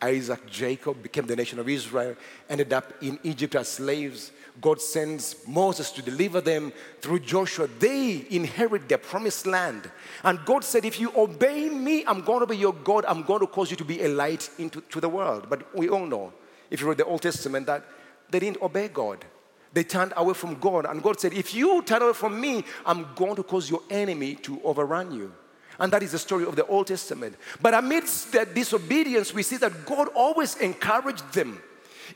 Isaac, 0.00 0.46
Jacob 0.48 1.02
became 1.02 1.26
the 1.26 1.34
nation 1.34 1.58
of 1.58 1.68
Israel, 1.68 2.14
ended 2.48 2.72
up 2.72 2.92
in 3.02 3.18
Egypt 3.24 3.56
as 3.56 3.68
slaves. 3.68 4.30
God 4.60 4.80
sends 4.80 5.36
Moses 5.46 5.90
to 5.92 6.02
deliver 6.02 6.40
them 6.40 6.72
through 7.00 7.20
Joshua. 7.20 7.68
They 7.78 8.26
inherit 8.30 8.88
their 8.88 8.98
promised 8.98 9.46
land. 9.46 9.90
And 10.22 10.44
God 10.44 10.64
said, 10.64 10.84
If 10.84 11.00
you 11.00 11.12
obey 11.16 11.68
me, 11.68 12.04
I'm 12.06 12.22
going 12.22 12.40
to 12.40 12.46
be 12.46 12.56
your 12.56 12.72
God. 12.72 13.04
I'm 13.06 13.22
going 13.22 13.40
to 13.40 13.46
cause 13.46 13.70
you 13.70 13.76
to 13.76 13.84
be 13.84 14.02
a 14.02 14.08
light 14.08 14.50
into 14.58 14.80
to 14.82 15.00
the 15.00 15.08
world. 15.08 15.46
But 15.48 15.74
we 15.76 15.88
all 15.88 16.06
know, 16.06 16.32
if 16.70 16.80
you 16.80 16.88
read 16.88 16.98
the 16.98 17.04
Old 17.04 17.22
Testament, 17.22 17.66
that 17.66 17.84
they 18.30 18.38
didn't 18.38 18.62
obey 18.62 18.88
God. 18.88 19.24
They 19.72 19.84
turned 19.84 20.12
away 20.16 20.34
from 20.34 20.58
God. 20.58 20.86
And 20.86 21.02
God 21.02 21.20
said, 21.20 21.32
If 21.32 21.54
you 21.54 21.82
turn 21.82 22.02
away 22.02 22.14
from 22.14 22.40
me, 22.40 22.64
I'm 22.86 23.06
going 23.14 23.36
to 23.36 23.42
cause 23.42 23.70
your 23.70 23.82
enemy 23.90 24.34
to 24.36 24.60
overrun 24.62 25.12
you. 25.12 25.32
And 25.78 25.92
that 25.92 26.02
is 26.02 26.12
the 26.12 26.18
story 26.18 26.44
of 26.44 26.56
the 26.56 26.66
Old 26.66 26.88
Testament. 26.88 27.36
But 27.62 27.74
amidst 27.74 28.32
that 28.32 28.54
disobedience, 28.54 29.32
we 29.32 29.42
see 29.42 29.56
that 29.58 29.86
God 29.86 30.08
always 30.14 30.56
encouraged 30.56 31.32
them. 31.32 31.60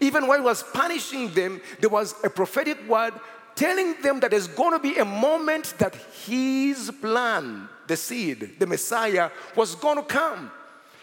Even 0.01 0.27
while 0.27 0.39
He 0.39 0.45
was 0.45 0.63
punishing 0.63 1.33
them, 1.33 1.61
there 1.81 1.91
was 1.91 2.15
a 2.25 2.31
prophetic 2.31 2.89
word 2.89 3.13
telling 3.55 4.01
them 4.03 4.19
that 4.21 4.31
there's 4.31 4.49
going 4.49 4.73
to 4.73 4.79
be 4.79 4.97
a 4.99 5.05
moment 5.05 5.75
that 5.79 5.95
His 6.25 6.91
plan, 7.01 7.69
the 7.87 7.97
seed, 7.97 8.59
the 8.59 8.67
Messiah, 8.67 9.31
was 9.55 9.75
going 9.75 9.97
to 9.97 10.03
come. 10.03 10.51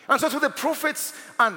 And 0.09 0.19
so, 0.19 0.27
to 0.27 0.39
the 0.39 0.49
prophets 0.49 1.13
and 1.39 1.55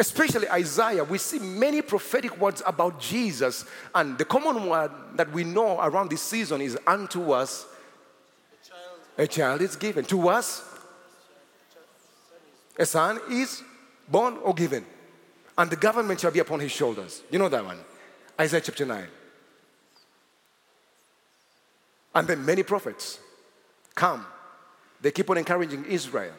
especially 0.00 0.48
Isaiah, 0.48 1.04
we 1.04 1.18
see 1.18 1.38
many 1.38 1.82
prophetic 1.82 2.40
words 2.40 2.62
about 2.66 2.98
Jesus. 2.98 3.66
And 3.94 4.16
the 4.16 4.24
common 4.24 4.66
word 4.66 4.90
that 5.14 5.30
we 5.30 5.44
know 5.44 5.78
around 5.78 6.08
this 6.08 6.22
season 6.22 6.62
is 6.62 6.76
unto 6.86 7.32
us 7.32 7.66
a 9.18 9.26
child 9.26 9.60
is 9.60 9.76
given. 9.76 10.06
To 10.06 10.30
us, 10.30 10.64
a 12.78 12.86
son 12.86 13.20
is 13.30 13.62
born 14.08 14.38
or 14.38 14.54
given. 14.54 14.86
And 15.58 15.70
the 15.70 15.76
government 15.76 16.20
shall 16.20 16.30
be 16.30 16.38
upon 16.38 16.60
his 16.60 16.72
shoulders. 16.72 17.22
You 17.30 17.38
know 17.38 17.50
that 17.50 17.62
one. 17.62 17.78
Isaiah 18.40 18.62
chapter 18.62 18.86
9. 18.86 19.06
And 22.14 22.26
then 22.26 22.46
many 22.46 22.62
prophets 22.62 23.20
come. 23.94 24.24
They 25.02 25.10
keep 25.10 25.28
on 25.28 25.36
encouraging 25.36 25.84
Israel. 25.84 26.32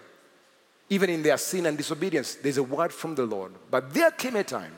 Even 0.92 1.10
in 1.10 1.24
their 1.24 1.38
sin 1.38 1.68
and 1.68 1.78
disobedience, 1.78 2.36
there's 2.36 2.58
a 2.58 2.64
word 2.64 2.92
from 2.92 3.16
the 3.16 3.26
Lord. 3.26 3.54
But 3.72 3.94
there 3.94 4.12
came 4.12 4.36
a 4.36 4.44
time 4.44 4.74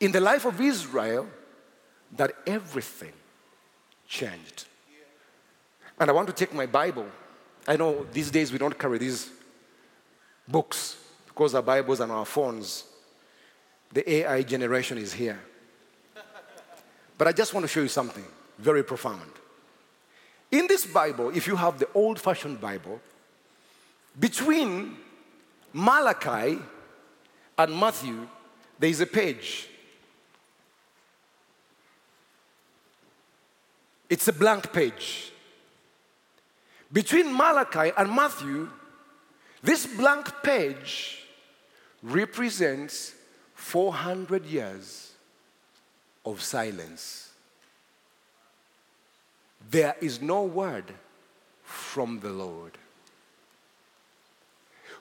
in 0.00 0.10
the 0.10 0.18
life 0.18 0.44
of 0.44 0.60
Israel 0.60 1.28
that 2.16 2.32
everything 2.48 3.12
changed. 4.08 4.64
And 6.00 6.10
I 6.10 6.12
want 6.12 6.26
to 6.26 6.32
take 6.32 6.52
my 6.52 6.66
Bible. 6.66 7.06
I 7.68 7.76
know 7.76 8.04
these 8.12 8.28
days 8.28 8.50
we 8.50 8.58
don't 8.58 8.76
carry 8.76 8.98
these 8.98 9.30
books 10.48 10.96
because 11.28 11.54
our 11.54 11.62
Bibles 11.62 12.00
and 12.00 12.10
our 12.10 12.26
phones. 12.26 12.82
The 13.92 14.10
AI 14.10 14.42
generation 14.42 14.98
is 14.98 15.12
here. 15.12 15.38
But 17.16 17.28
I 17.28 17.32
just 17.32 17.54
want 17.54 17.62
to 17.62 17.68
show 17.68 17.82
you 17.82 17.88
something 17.88 18.24
very 18.58 18.82
profound. 18.82 19.30
In 20.50 20.66
this 20.66 20.84
Bible, 20.84 21.30
if 21.30 21.46
you 21.46 21.54
have 21.54 21.78
the 21.78 21.88
old 21.94 22.18
fashioned 22.18 22.60
Bible, 22.60 23.00
between 24.18 24.96
Malachi 25.72 26.58
and 27.58 27.76
Matthew, 27.76 28.28
there 28.78 28.90
is 28.90 29.00
a 29.00 29.06
page. 29.06 29.68
It's 34.10 34.28
a 34.28 34.32
blank 34.32 34.72
page. 34.72 35.32
Between 36.92 37.34
Malachi 37.34 37.92
and 37.96 38.10
Matthew, 38.14 38.68
this 39.62 39.86
blank 39.86 40.30
page 40.42 41.24
represents 42.02 43.14
400 43.54 44.44
years 44.44 45.12
of 46.26 46.42
silence. 46.42 47.30
There 49.70 49.96
is 50.00 50.20
no 50.20 50.42
word 50.42 50.92
from 51.62 52.20
the 52.20 52.30
Lord. 52.30 52.76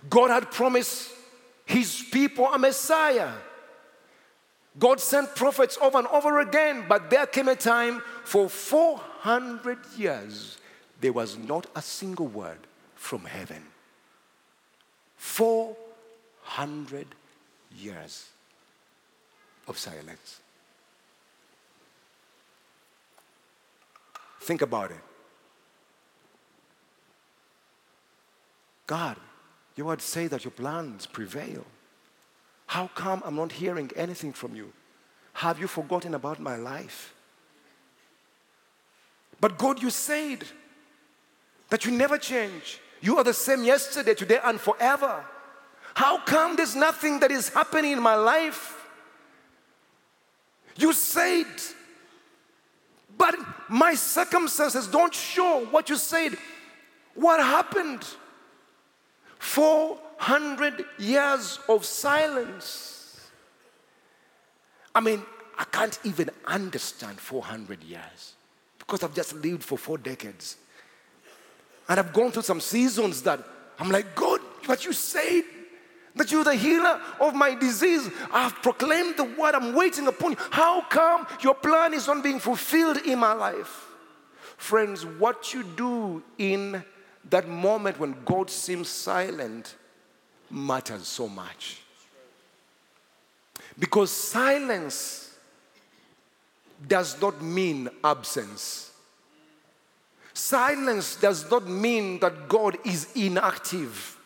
God 0.10 0.29
had 0.29 0.51
promised 0.51 1.12
his 1.65 2.03
people 2.12 2.48
a 2.48 2.58
Messiah. 2.58 3.31
God 4.79 5.00
sent 5.00 5.36
prophets 5.36 5.77
over 5.81 5.98
and 5.98 6.08
over 6.08 6.39
again, 6.39 6.86
but 6.88 7.10
there 7.10 7.25
came 7.25 7.50
a 7.50 7.55
time 7.55 8.01
for 8.24 8.50
400 8.50 9.77
years 9.98 10.58
there 11.01 11.12
was 11.12 11.38
not 11.38 11.65
a 11.75 11.81
single 11.81 12.27
word 12.27 12.60
from 12.96 13.25
heaven. 13.25 13.63
400 15.17 17.08
years 17.75 18.29
of 19.67 19.77
silence. 19.77 20.39
Think 24.41 24.62
about 24.62 24.91
it. 24.91 25.01
God, 28.88 29.17
you 29.75 29.86
would 29.86 30.01
say 30.01 30.28
that 30.28 30.44
your 30.44 30.51
plans 30.51 31.06
prevail. 31.06 31.66
How 32.68 32.88
come 32.96 33.22
I'm 33.25 33.36
not 33.36 33.51
hearing 33.51 33.92
anything 33.96 34.34
from 34.34 34.56
you? 34.56 34.72
Have 35.34 35.60
you 35.60 35.68
forgotten 35.68 36.13
about 36.13 36.40
my 36.40 36.56
life? 36.56 37.13
But 39.40 39.58
God, 39.58 39.82
you 39.82 39.90
said 39.90 40.44
that 41.70 41.86
you 41.86 41.92
never 41.92 42.18
change. 42.18 42.80
You 43.01 43.18
are 43.18 43.24
the 43.24 43.34
same 43.34 43.63
yesterday, 43.63 44.13
today, 44.13 44.40
and 44.44 44.60
forever. 44.60 45.25
How 45.96 46.20
come 46.20 46.56
there's 46.56 46.75
nothing 46.75 47.20
that 47.20 47.32
is 47.32 47.50
happening 47.50 47.94
in 47.94 48.01
my 48.01 48.16
life? 48.16 48.78
You 50.75 50.94
said, 50.94 51.48
but 53.18 53.36
my 53.68 53.96
circumstances 53.96 54.88
don't 54.88 55.13
show 55.13 55.66
what 55.72 55.90
you 55.90 55.96
said. 55.96 56.38
What 57.16 57.40
happened? 57.40 58.06
400 59.41 60.86
years 61.00 61.60
of 61.67 61.83
silence. 61.83 63.27
I 64.93 65.01
mean, 65.01 65.24
I 65.57 65.63
can't 65.63 65.98
even 66.03 66.29
understand 66.45 67.19
400 67.19 67.83
years 67.83 68.36
because 68.77 69.01
I've 69.01 69.15
just 69.15 69.33
lived 69.33 69.63
for 69.63 69.79
four 69.79 69.98
decades. 69.98 70.57
And 71.89 72.00
I've 72.00 72.13
gone 72.13 72.31
through 72.31 72.43
some 72.43 72.62
seasons 72.62 73.24
that 73.24 73.39
I'm 73.79 73.89
like, 73.89 74.13
God, 74.13 74.39
what 74.67 74.86
you 74.86 74.93
said, 74.93 75.43
That 76.15 76.31
you're 76.31 76.43
the 76.43 76.55
healer 76.55 77.01
of 77.19 77.33
my 77.33 77.55
disease. 77.55 78.07
I've 78.31 78.53
proclaimed 78.62 79.17
the 79.17 79.24
word. 79.24 79.55
I'm 79.55 79.74
waiting 79.74 80.05
upon 80.07 80.33
you. 80.33 80.38
How 80.51 80.81
come 80.81 81.25
your 81.41 81.55
plan 81.55 81.95
is 81.95 82.05
not 82.05 82.24
being 82.24 82.39
fulfilled 82.39 82.98
in 82.98 83.17
my 83.17 83.33
life? 83.33 83.88
Friends, 84.57 85.03
what 85.03 85.51
you 85.53 85.63
do 85.63 86.21
in 86.38 86.83
that 87.30 87.48
moment 87.48 88.00
when 88.00 88.16
God 88.25 88.50
seems 88.50 88.90
silent 88.90 89.75
matters 90.50 91.08
so 91.08 91.28
much. 91.28 91.82
Because 93.78 94.12
silence 94.12 95.36
does 96.88 97.20
not 97.22 97.42
mean 97.42 97.90
absence. 98.04 98.92
Silence 100.34 101.16
does 101.16 101.50
not 101.51 101.68
mean 101.68 102.20
that 102.20 102.48
God 102.48 102.78
is 102.86 103.08
inactive. 103.16 104.18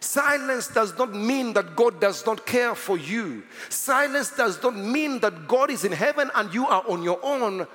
Silence 0.00 0.68
does 0.68 0.96
not 0.98 1.14
mean 1.14 1.52
that 1.54 1.74
God 1.74 2.00
does 2.00 2.24
not 2.26 2.46
care 2.46 2.74
for 2.74 2.98
you. 2.98 3.42
Silence 3.68 4.30
does 4.36 4.62
not 4.62 4.76
mean 4.76 5.18
that 5.20 5.48
God 5.48 5.70
is 5.70 5.84
in 5.84 5.92
heaven 5.92 6.30
and 6.34 6.52
you 6.52 6.66
are 6.66 6.84
on 6.88 7.02
your 7.02 7.18
own. 7.22 7.66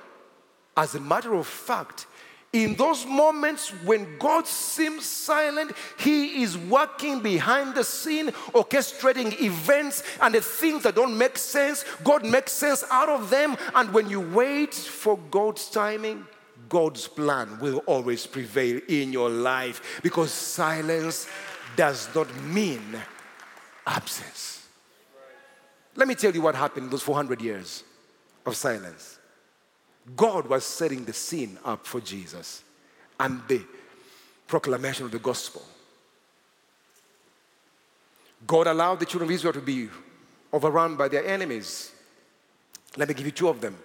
As 0.76 0.94
a 0.94 1.00
matter 1.00 1.34
of 1.34 1.46
fact, 1.46 2.06
in 2.52 2.74
those 2.74 3.06
moments 3.06 3.70
when 3.84 4.18
God 4.18 4.46
seems 4.46 5.06
silent, 5.06 5.72
He 5.98 6.42
is 6.42 6.58
working 6.58 7.20
behind 7.20 7.74
the 7.74 7.84
scene, 7.84 8.28
orchestrating 8.52 9.40
events 9.40 10.02
and 10.20 10.34
the 10.34 10.42
things 10.42 10.82
that 10.82 10.94
don't 10.94 11.16
make 11.16 11.38
sense. 11.38 11.84
God 12.04 12.26
makes 12.26 12.52
sense 12.52 12.84
out 12.90 13.08
of 13.08 13.30
them. 13.30 13.56
And 13.74 13.92
when 13.94 14.10
you 14.10 14.20
wait 14.20 14.74
for 14.74 15.18
God's 15.30 15.70
timing, 15.70 16.26
God's 16.68 17.08
plan 17.08 17.58
will 17.58 17.78
always 17.86 18.26
prevail 18.26 18.80
in 18.86 19.12
your 19.12 19.30
life 19.30 20.00
because 20.02 20.30
silence 20.30 21.26
does 21.74 22.14
not 22.14 22.34
mean 22.44 22.82
absence. 23.86 24.66
Let 25.96 26.06
me 26.06 26.14
tell 26.14 26.32
you 26.32 26.42
what 26.42 26.54
happened 26.54 26.84
in 26.84 26.90
those 26.90 27.02
400 27.02 27.40
years 27.40 27.82
of 28.44 28.56
silence. 28.56 29.18
God 30.16 30.46
was 30.46 30.64
setting 30.64 31.04
the 31.04 31.12
scene 31.12 31.58
up 31.64 31.86
for 31.86 32.00
Jesus 32.00 32.64
and 33.20 33.40
the 33.48 33.62
proclamation 34.46 35.04
of 35.04 35.12
the 35.12 35.18
gospel. 35.18 35.62
God 38.46 38.66
allowed 38.66 38.98
the 39.00 39.06
children 39.06 39.30
of 39.30 39.34
Israel 39.34 39.52
to 39.52 39.60
be 39.60 39.88
overrun 40.52 40.96
by 40.96 41.08
their 41.08 41.24
enemies. 41.24 41.92
Let 42.96 43.08
me 43.08 43.14
give 43.14 43.26
you 43.26 43.32
two 43.32 43.48
of 43.48 43.60
them. 43.60 43.76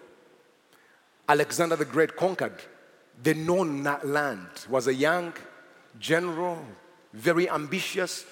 Alexander 1.29 1.75
the 1.75 1.85
Great 1.85 2.15
conquered 2.15 2.59
the 3.21 3.33
known 3.33 3.83
land, 3.83 4.47
was 4.69 4.87
a 4.87 4.93
young 4.93 5.33
general, 5.99 6.63
very 7.13 7.49
ambitious, 7.49 8.25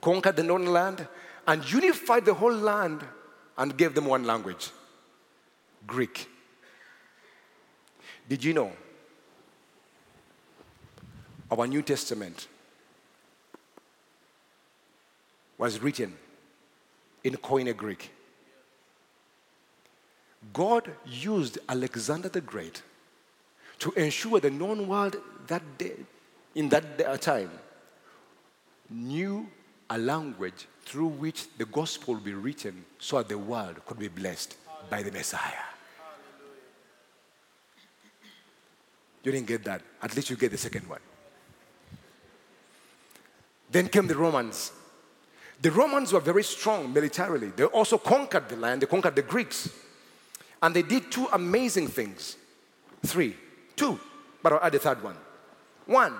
conquered 0.00 0.36
the 0.36 0.42
known 0.42 0.66
land, 0.66 1.06
and 1.46 1.70
unified 1.70 2.24
the 2.24 2.34
whole 2.34 2.52
land 2.52 3.04
and 3.58 3.76
gave 3.76 3.94
them 3.94 4.06
one 4.06 4.24
language 4.24 4.70
Greek. 5.86 6.28
Did 8.30 8.44
you 8.44 8.54
know 8.54 8.70
our 11.50 11.66
New 11.66 11.82
Testament 11.82 12.46
was 15.58 15.80
written 15.80 16.14
in 17.24 17.34
Koine 17.34 17.76
Greek? 17.76 18.12
God 20.52 20.92
used 21.04 21.58
Alexander 21.68 22.28
the 22.28 22.40
Great 22.40 22.82
to 23.80 23.90
ensure 23.94 24.38
the 24.38 24.50
known 24.50 24.86
world 24.86 25.16
that 25.48 25.64
day, 25.76 25.96
in 26.54 26.68
that 26.68 26.84
uh, 27.04 27.16
time, 27.16 27.50
knew 28.88 29.48
a 29.90 29.98
language 29.98 30.68
through 30.84 31.08
which 31.08 31.48
the 31.58 31.64
gospel 31.64 32.14
will 32.14 32.20
be 32.20 32.34
written 32.34 32.84
so 33.00 33.18
that 33.18 33.28
the 33.28 33.38
world 33.38 33.84
could 33.86 33.98
be 33.98 34.06
blessed 34.06 34.56
by 34.88 35.02
the 35.02 35.10
Messiah. 35.10 35.69
You 39.22 39.32
didn't 39.32 39.46
get 39.46 39.64
that. 39.64 39.82
At 40.02 40.14
least 40.16 40.30
you 40.30 40.36
get 40.36 40.50
the 40.50 40.58
second 40.58 40.88
one. 40.88 41.00
Then 43.70 43.88
came 43.88 44.06
the 44.06 44.16
Romans. 44.16 44.72
The 45.60 45.70
Romans 45.70 46.12
were 46.12 46.20
very 46.20 46.42
strong 46.42 46.92
militarily. 46.92 47.48
They 47.48 47.64
also 47.64 47.98
conquered 47.98 48.48
the 48.48 48.56
land, 48.56 48.82
they 48.82 48.86
conquered 48.86 49.14
the 49.14 49.22
Greeks. 49.22 49.68
And 50.62 50.74
they 50.74 50.82
did 50.82 51.10
two 51.10 51.28
amazing 51.32 51.88
things. 51.88 52.36
Three. 53.04 53.36
Two. 53.76 53.98
But 54.42 54.54
I'll 54.54 54.62
add 54.62 54.74
a 54.74 54.78
third 54.78 55.02
one. 55.02 55.16
One, 55.86 56.14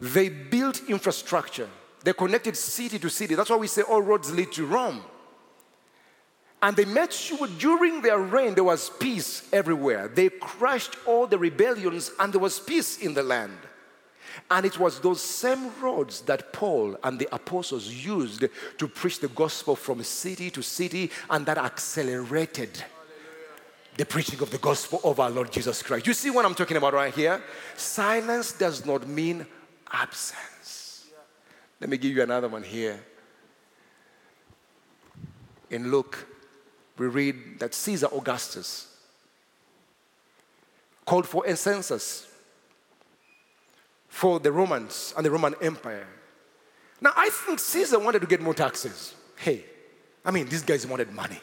they 0.00 0.28
built 0.28 0.82
infrastructure. 0.88 1.68
They 2.02 2.12
connected 2.12 2.56
city 2.56 2.98
to 2.98 3.08
city. 3.08 3.34
That's 3.34 3.50
why 3.50 3.56
we 3.56 3.66
say 3.66 3.82
all 3.82 4.02
roads 4.02 4.32
lead 4.32 4.52
to 4.52 4.66
Rome. 4.66 5.02
And 6.64 6.74
they 6.74 6.86
made 6.86 7.12
sure 7.12 7.46
during 7.46 8.00
their 8.00 8.18
reign 8.18 8.54
there 8.54 8.64
was 8.64 8.88
peace 8.88 9.46
everywhere. 9.52 10.08
They 10.08 10.30
crushed 10.30 10.96
all 11.06 11.26
the 11.26 11.36
rebellions 11.36 12.10
and 12.18 12.32
there 12.32 12.40
was 12.40 12.58
peace 12.58 12.96
in 12.96 13.12
the 13.12 13.22
land. 13.22 13.58
And 14.50 14.64
it 14.64 14.78
was 14.78 14.98
those 14.98 15.20
same 15.20 15.78
roads 15.78 16.22
that 16.22 16.54
Paul 16.54 16.96
and 17.04 17.18
the 17.18 17.28
apostles 17.34 17.92
used 17.92 18.46
to 18.78 18.88
preach 18.88 19.20
the 19.20 19.28
gospel 19.28 19.76
from 19.76 20.02
city 20.02 20.50
to 20.50 20.62
city, 20.62 21.10
and 21.28 21.44
that 21.46 21.58
accelerated 21.58 22.82
the 23.98 24.06
preaching 24.06 24.40
of 24.40 24.50
the 24.50 24.58
gospel 24.58 25.00
of 25.04 25.20
our 25.20 25.30
Lord 25.30 25.52
Jesus 25.52 25.82
Christ. 25.82 26.06
You 26.06 26.14
see 26.14 26.30
what 26.30 26.46
I'm 26.46 26.54
talking 26.54 26.78
about 26.78 26.94
right 26.94 27.14
here? 27.14 27.42
Silence 27.76 28.52
does 28.52 28.86
not 28.86 29.06
mean 29.06 29.46
absence. 29.92 31.06
Let 31.78 31.90
me 31.90 31.98
give 31.98 32.16
you 32.16 32.22
another 32.22 32.48
one 32.48 32.62
here. 32.62 32.98
In 35.70 35.90
Luke 35.90 36.26
we 36.96 37.06
read 37.06 37.58
that 37.58 37.74
Caesar 37.74 38.08
Augustus 38.12 38.88
called 41.04 41.26
for 41.26 41.44
a 41.46 41.56
census 41.56 42.26
for 44.08 44.38
the 44.38 44.52
Romans 44.52 45.12
and 45.16 45.26
the 45.26 45.30
Roman 45.30 45.54
Empire. 45.60 46.06
Now, 47.00 47.12
I 47.16 47.28
think 47.30 47.58
Caesar 47.58 47.98
wanted 47.98 48.20
to 48.20 48.26
get 48.26 48.40
more 48.40 48.54
taxes. 48.54 49.14
Hey, 49.36 49.64
I 50.24 50.30
mean, 50.30 50.46
these 50.46 50.62
guys 50.62 50.86
wanted 50.86 51.12
money. 51.12 51.40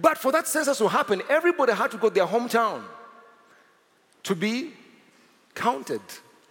But 0.00 0.16
for 0.16 0.32
that 0.32 0.48
census 0.48 0.78
to 0.78 0.88
happen, 0.88 1.22
everybody 1.28 1.72
had 1.72 1.90
to 1.90 1.98
go 1.98 2.08
to 2.08 2.14
their 2.14 2.26
hometown 2.26 2.82
to 4.24 4.34
be 4.34 4.72
counted 5.54 6.00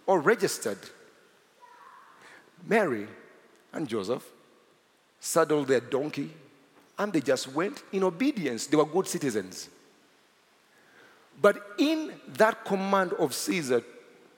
or 0.06 0.20
registered. 0.20 0.78
Mary 2.66 3.08
and 3.72 3.88
Joseph 3.88 4.24
saddled 5.20 5.68
their 5.68 5.80
donkey 5.80 6.30
and 6.98 7.12
they 7.12 7.20
just 7.20 7.48
went 7.48 7.82
in 7.92 8.02
obedience. 8.02 8.66
They 8.66 8.76
were 8.76 8.84
good 8.84 9.06
citizens. 9.06 9.68
But 11.40 11.62
in 11.78 12.12
that 12.34 12.64
command 12.64 13.12
of 13.14 13.34
Caesar 13.34 13.82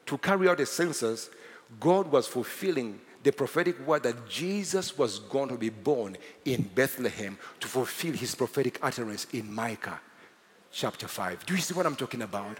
to 0.07 0.18
carry 0.18 0.49
out 0.49 0.61
a 0.61 0.66
census, 0.66 1.31
God 1.79 2.11
was 2.11 2.27
fulfilling 2.27 3.01
the 3.23 3.33
prophetic 3.33 3.79
word 3.87 4.03
that 4.03 4.29
Jesus 4.29 4.96
was 4.96 5.18
going 5.18 5.49
to 5.49 5.57
be 5.57 5.70
born 5.70 6.16
in 6.44 6.62
Bethlehem 6.62 7.38
to 7.61 7.68
fulfill 7.68 8.14
his 8.14 8.35
prophetic 8.35 8.79
utterance 8.83 9.27
in 9.33 9.53
Micah 9.53 10.01
chapter 10.73 11.07
5. 11.07 11.46
Do 11.46 11.55
you 11.55 11.61
see 11.61 11.75
what 11.75 11.87
I'm 11.87 11.96
talking 11.96 12.23
about? 12.23 12.59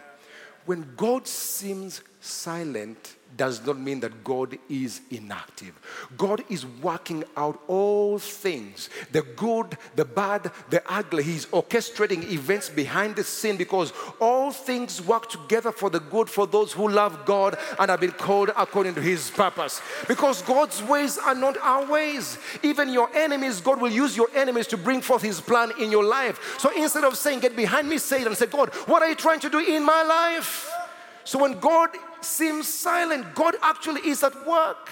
When 0.67 0.93
God 0.97 1.27
seems 1.27 2.03
silent, 2.21 3.17
does 3.37 3.65
not 3.67 3.79
mean 3.79 4.01
that 4.01 4.25
God 4.25 4.59
is 4.69 5.01
inactive. 5.11 5.79
God 6.17 6.45
is 6.49 6.67
working 6.67 7.25
out 7.37 7.61
all 7.69 8.19
things 8.19 8.91
the 9.13 9.23
good, 9.23 9.77
the 9.97 10.05
bad, 10.05 10.51
the 10.71 10.83
ugly. 10.87 11.23
He's 11.23 11.47
orchestrating 11.47 12.31
events 12.31 12.69
behind 12.69 13.17
the 13.17 13.25
scene 13.25 13.57
because 13.57 13.93
all 14.21 14.51
things 14.51 15.01
work 15.03 15.31
together 15.31 15.73
for 15.73 15.91
the 15.91 16.01
good 16.01 16.29
for 16.29 16.47
those 16.47 16.73
who 16.73 16.89
love 16.89 17.25
God 17.25 17.57
and 17.79 17.91
have 17.91 18.01
been 18.01 18.13
called 18.13 18.51
according 18.57 18.95
to 18.95 19.03
His 19.03 19.31
purpose. 19.31 19.81
Because 20.09 20.43
God's 20.43 20.83
ways 20.83 21.19
are 21.19 21.35
not 21.35 21.57
our 21.59 21.87
ways. 21.87 22.39
Even 22.63 22.89
your 22.89 23.09
enemies, 23.15 23.61
God 23.61 23.81
will 23.81 23.91
use 23.91 24.17
your 24.17 24.29
enemies 24.35 24.67
to 24.69 24.77
bring 24.77 25.01
forth 25.01 25.23
His 25.23 25.41
plan 25.41 25.73
in 25.79 25.91
your 25.91 26.05
life. 26.05 26.57
So 26.59 26.71
instead 26.77 27.05
of 27.05 27.17
saying, 27.17 27.41
Get 27.41 27.57
behind 27.57 27.89
me, 27.89 27.99
Satan, 27.99 28.35
say, 28.35 28.47
God, 28.47 28.69
what 28.87 29.03
are 29.03 29.09
you 29.09 29.15
trying 29.15 29.41
to 29.41 29.49
do 29.49 29.59
in 29.61 29.85
my 29.85 30.03
life? 30.03 30.71
So 31.25 31.39
when 31.39 31.59
God 31.59 31.91
seems 32.25 32.69
silent, 32.69 33.35
God 33.35 33.57
actually 33.63 34.09
is 34.09 34.23
at 34.23 34.47
work. 34.47 34.89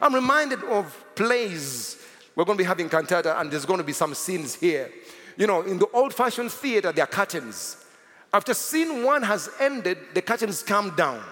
I'm 0.00 0.14
reminded 0.14 0.62
of 0.64 1.04
plays. 1.14 1.98
We're 2.34 2.44
going 2.44 2.58
to 2.58 2.62
be 2.62 2.66
having 2.66 2.88
cantata, 2.88 3.38
and 3.40 3.50
there's 3.50 3.64
going 3.64 3.78
to 3.78 3.84
be 3.84 3.92
some 3.92 4.14
scenes 4.14 4.54
here. 4.54 4.90
You 5.36 5.46
know, 5.46 5.62
in 5.62 5.78
the 5.78 5.86
old 5.92 6.14
fashioned 6.14 6.50
theater, 6.52 6.92
there 6.92 7.04
are 7.04 7.08
curtains. 7.08 7.84
After 8.32 8.54
scene 8.54 9.04
one 9.04 9.22
has 9.22 9.48
ended, 9.60 9.98
the 10.12 10.22
curtains 10.22 10.62
come 10.62 10.94
down. 10.96 11.22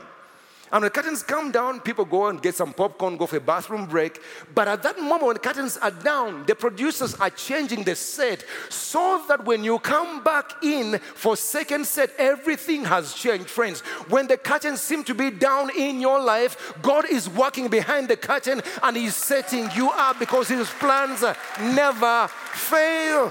And 0.72 0.80
when 0.80 0.84
the 0.84 0.90
curtains 0.90 1.22
come 1.22 1.50
down, 1.50 1.80
people 1.80 2.06
go 2.06 2.28
and 2.28 2.40
get 2.40 2.54
some 2.54 2.72
popcorn, 2.72 3.18
go 3.18 3.26
for 3.26 3.36
a 3.36 3.40
bathroom 3.40 3.84
break. 3.84 4.18
But 4.54 4.68
at 4.68 4.82
that 4.84 4.98
moment, 4.98 5.24
when 5.24 5.34
the 5.34 5.40
curtains 5.40 5.76
are 5.76 5.90
down, 5.90 6.46
the 6.46 6.54
producers 6.54 7.14
are 7.16 7.28
changing 7.28 7.84
the 7.84 7.94
set 7.94 8.42
so 8.70 9.22
that 9.28 9.44
when 9.44 9.64
you 9.64 9.78
come 9.80 10.24
back 10.24 10.64
in 10.64 10.98
for 11.14 11.36
second 11.36 11.86
set, 11.86 12.14
everything 12.16 12.86
has 12.86 13.12
changed, 13.12 13.50
friends. 13.50 13.80
When 14.08 14.26
the 14.26 14.38
curtains 14.38 14.80
seem 14.80 15.04
to 15.04 15.14
be 15.14 15.30
down 15.30 15.68
in 15.76 16.00
your 16.00 16.18
life, 16.18 16.74
God 16.80 17.04
is 17.04 17.28
working 17.28 17.68
behind 17.68 18.08
the 18.08 18.16
curtain 18.16 18.62
and 18.82 18.96
He's 18.96 19.14
setting 19.14 19.68
you 19.74 19.90
up 19.90 20.18
because 20.18 20.48
His 20.48 20.70
plans 20.70 21.22
never 21.60 22.28
fail. 22.54 23.30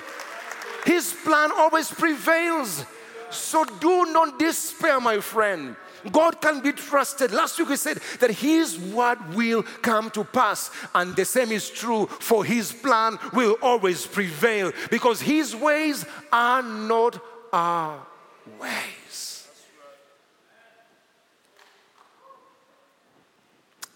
His 0.86 1.12
plan 1.12 1.49
always 1.56 1.91
prevails. 1.91 2.86
So 3.32 3.65
do 3.65 4.13
not 4.13 4.38
despair, 4.38 4.99
my 4.99 5.19
friend. 5.21 5.75
God 6.11 6.41
can 6.41 6.61
be 6.61 6.71
trusted. 6.71 7.31
Last 7.31 7.59
week 7.59 7.69
we 7.69 7.75
said 7.75 7.99
that 8.19 8.31
His 8.31 8.79
word 8.79 9.33
will 9.33 9.63
come 9.81 10.09
to 10.11 10.23
pass, 10.23 10.71
and 10.95 11.15
the 11.15 11.25
same 11.25 11.51
is 11.51 11.69
true 11.69 12.07
for 12.07 12.43
His 12.43 12.71
plan 12.71 13.19
will 13.33 13.57
always 13.61 14.05
prevail 14.05 14.71
because 14.89 15.21
His 15.21 15.55
ways 15.55 16.05
are 16.31 16.63
not 16.63 17.19
our 17.53 18.05
ways. 18.59 19.47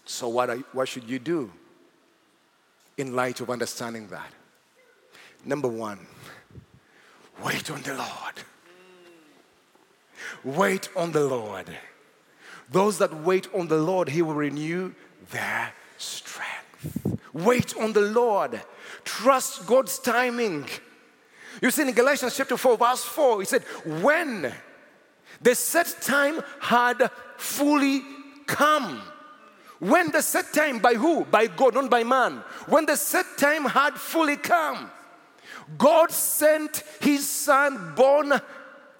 So, 0.04 0.28
what, 0.28 0.48
are, 0.48 0.56
what 0.72 0.88
should 0.88 1.04
you 1.04 1.18
do 1.18 1.52
in 2.96 3.14
light 3.14 3.40
of 3.40 3.50
understanding 3.50 4.08
that? 4.08 4.32
Number 5.44 5.68
one, 5.68 5.98
wait 7.44 7.70
on 7.70 7.82
the 7.82 7.94
Lord. 7.94 8.34
Wait 10.42 10.88
on 10.96 11.12
the 11.12 11.24
Lord. 11.24 11.66
Those 12.70 12.98
that 12.98 13.14
wait 13.22 13.48
on 13.54 13.68
the 13.68 13.76
Lord, 13.76 14.08
He 14.08 14.22
will 14.22 14.34
renew 14.34 14.92
their 15.30 15.72
strength. 15.98 17.20
Wait 17.32 17.76
on 17.76 17.92
the 17.92 18.00
Lord. 18.00 18.60
Trust 19.04 19.66
God's 19.66 19.98
timing. 19.98 20.66
You 21.62 21.70
see 21.70 21.82
in 21.82 21.92
Galatians 21.92 22.36
chapter 22.36 22.56
4, 22.56 22.76
verse 22.76 23.04
4, 23.04 23.40
He 23.40 23.46
said, 23.46 23.62
When 24.02 24.52
the 25.40 25.54
set 25.54 25.96
time 26.00 26.40
had 26.60 27.10
fully 27.36 28.02
come. 28.46 29.02
When 29.78 30.10
the 30.10 30.22
set 30.22 30.52
time, 30.54 30.78
by 30.78 30.94
who? 30.94 31.24
By 31.24 31.48
God, 31.48 31.74
not 31.74 31.90
by 31.90 32.02
man. 32.02 32.42
When 32.66 32.86
the 32.86 32.96
set 32.96 33.26
time 33.36 33.64
had 33.64 33.94
fully 33.94 34.36
come, 34.36 34.90
God 35.76 36.10
sent 36.10 36.82
His 37.00 37.28
Son 37.28 37.94
born 37.94 38.32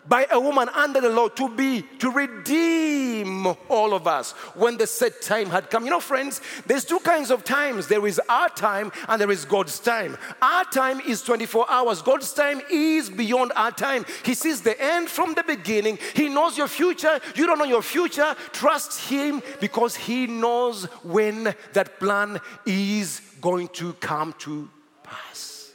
by 0.08 0.26
a 0.30 0.38
woman 0.38 0.68
under 0.70 1.00
the 1.00 1.08
law 1.08 1.28
to 1.28 1.48
be, 1.48 1.82
to 1.98 2.10
redeem 2.10 3.46
all 3.68 3.94
of 3.94 4.06
us 4.06 4.32
when 4.54 4.76
the 4.76 4.86
set 4.86 5.22
time 5.22 5.50
had 5.50 5.70
come. 5.70 5.84
You 5.84 5.90
know, 5.90 6.00
friends, 6.00 6.40
there's 6.66 6.84
two 6.84 7.00
kinds 7.00 7.30
of 7.30 7.44
times 7.44 7.88
there 7.88 8.06
is 8.06 8.20
our 8.28 8.48
time 8.48 8.92
and 9.08 9.20
there 9.20 9.30
is 9.30 9.44
God's 9.44 9.78
time. 9.78 10.16
Our 10.40 10.64
time 10.64 11.00
is 11.00 11.22
24 11.22 11.70
hours, 11.70 12.02
God's 12.02 12.32
time 12.32 12.60
is 12.70 13.10
beyond 13.10 13.52
our 13.56 13.70
time. 13.70 14.04
He 14.24 14.34
sees 14.34 14.62
the 14.62 14.80
end 14.80 15.08
from 15.08 15.34
the 15.34 15.42
beginning, 15.42 15.98
He 16.14 16.28
knows 16.28 16.56
your 16.56 16.68
future. 16.68 17.20
You 17.34 17.46
don't 17.46 17.58
know 17.58 17.64
your 17.64 17.82
future. 17.82 18.34
Trust 18.52 19.08
Him 19.08 19.42
because 19.60 19.96
He 19.96 20.26
knows 20.26 20.84
when 21.02 21.54
that 21.72 21.98
plan 21.98 22.40
is 22.64 23.20
going 23.40 23.68
to 23.68 23.92
come 23.94 24.34
to 24.38 24.68
pass. 25.02 25.72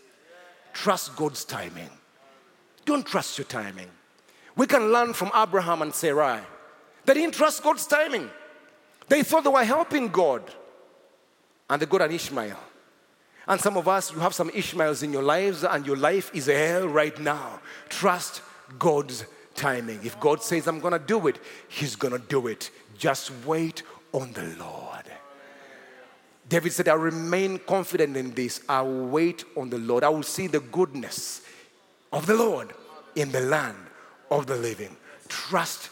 Trust 0.73 1.15
God's 1.15 1.45
timing. 1.45 1.89
Don't 2.85 3.05
trust 3.05 3.37
your 3.37 3.45
timing. 3.45 3.87
We 4.55 4.67
can 4.67 4.91
learn 4.91 5.13
from 5.13 5.31
Abraham 5.35 5.81
and 5.81 5.93
Sarai. 5.93 6.41
They 7.05 7.13
didn't 7.13 7.33
trust 7.33 7.63
God's 7.63 7.85
timing. 7.87 8.29
They 9.07 9.23
thought 9.23 9.43
they 9.43 9.49
were 9.49 9.63
helping 9.63 10.09
God. 10.09 10.43
And 11.69 11.81
they 11.81 11.85
got 11.85 12.01
an 12.01 12.11
Ishmael. 12.11 12.59
And 13.47 13.59
some 13.59 13.77
of 13.77 13.87
us, 13.87 14.13
you 14.13 14.19
have 14.19 14.35
some 14.35 14.51
Ishmaels 14.53 15.03
in 15.03 15.11
your 15.11 15.23
lives, 15.23 15.63
and 15.63 15.85
your 15.85 15.97
life 15.97 16.31
is 16.33 16.45
hell 16.45 16.87
right 16.87 17.17
now. 17.19 17.59
Trust 17.89 18.41
God's 18.77 19.25
timing. 19.55 19.99
If 20.03 20.19
God 20.19 20.43
says, 20.43 20.67
I'm 20.67 20.79
going 20.79 20.93
to 20.93 20.99
do 20.99 21.27
it, 21.27 21.39
He's 21.67 21.95
going 21.95 22.13
to 22.13 22.19
do 22.19 22.47
it. 22.47 22.69
Just 22.97 23.31
wait 23.45 23.83
on 24.13 24.31
the 24.33 24.43
Lord. 24.59 25.05
David 26.47 26.73
said, 26.73 26.89
I 26.89 26.93
remain 26.93 27.59
confident 27.59 28.17
in 28.17 28.33
this. 28.33 28.61
I 28.67 28.81
will 28.81 29.07
wait 29.07 29.45
on 29.55 29.69
the 29.69 29.77
Lord. 29.77 30.03
I 30.03 30.09
will 30.09 30.23
see 30.23 30.47
the 30.47 30.59
goodness 30.59 31.41
of 32.11 32.25
the 32.25 32.35
Lord 32.35 32.73
in 33.15 33.31
the 33.31 33.39
land 33.39 33.77
of 34.31 34.47
the 34.47 34.55
living. 34.55 34.95
Trust 35.27 35.91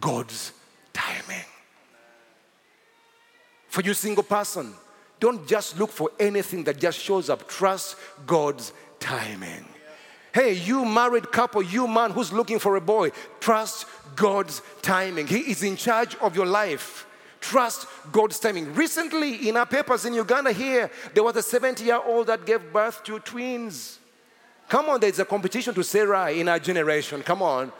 God's 0.00 0.52
timing. 0.94 1.44
For 3.68 3.82
you, 3.82 3.92
single 3.92 4.22
person, 4.22 4.72
don't 5.18 5.46
just 5.46 5.78
look 5.78 5.90
for 5.90 6.10
anything 6.18 6.64
that 6.64 6.80
just 6.80 6.98
shows 6.98 7.28
up. 7.28 7.46
Trust 7.46 7.96
God's 8.26 8.72
timing. 8.98 9.66
Hey, 10.32 10.54
you 10.54 10.84
married 10.84 11.30
couple, 11.30 11.62
you 11.62 11.86
man 11.86 12.12
who's 12.12 12.32
looking 12.32 12.58
for 12.58 12.76
a 12.76 12.80
boy, 12.80 13.10
trust 13.40 13.86
God's 14.16 14.62
timing. 14.80 15.26
He 15.26 15.38
is 15.38 15.62
in 15.62 15.76
charge 15.76 16.14
of 16.16 16.34
your 16.34 16.46
life. 16.46 17.06
Trust 17.40 17.86
God's 18.12 18.38
timing. 18.38 18.74
Recently, 18.74 19.48
in 19.48 19.56
our 19.56 19.66
papers 19.66 20.04
in 20.04 20.14
Uganda 20.14 20.52
here, 20.52 20.90
there 21.14 21.24
was 21.24 21.36
a 21.36 21.42
70 21.42 21.84
year 21.84 22.00
old 22.04 22.26
that 22.26 22.44
gave 22.44 22.72
birth 22.72 23.02
to 23.04 23.18
twins. 23.20 23.99
Come 24.70 24.88
on, 24.88 25.00
there's 25.00 25.18
a 25.18 25.24
competition 25.24 25.74
to 25.74 25.82
Sarah 25.82 26.30
in 26.30 26.48
our 26.48 26.60
generation. 26.60 27.22
Come 27.24 27.42
on. 27.42 27.72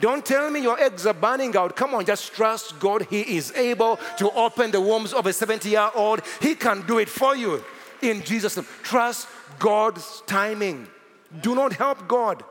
Don't 0.00 0.24
tell 0.24 0.48
me 0.48 0.60
your 0.60 0.80
eggs 0.80 1.04
are 1.04 1.12
burning 1.12 1.56
out. 1.56 1.74
Come 1.74 1.92
on, 1.96 2.06
just 2.06 2.32
trust 2.32 2.78
God. 2.78 3.04
He 3.10 3.36
is 3.36 3.50
able 3.56 3.98
to 4.18 4.30
open 4.30 4.70
the 4.70 4.80
wombs 4.80 5.12
of 5.12 5.26
a 5.26 5.32
70 5.32 5.68
year 5.68 5.90
old. 5.92 6.22
He 6.40 6.54
can 6.54 6.86
do 6.86 6.98
it 6.98 7.08
for 7.08 7.34
you 7.34 7.64
in 8.00 8.22
Jesus' 8.22 8.56
name. 8.56 8.66
Trust 8.84 9.26
God's 9.58 10.22
timing. 10.28 10.86
Do 11.42 11.56
not 11.56 11.72
help 11.72 12.06
God. 12.06 12.44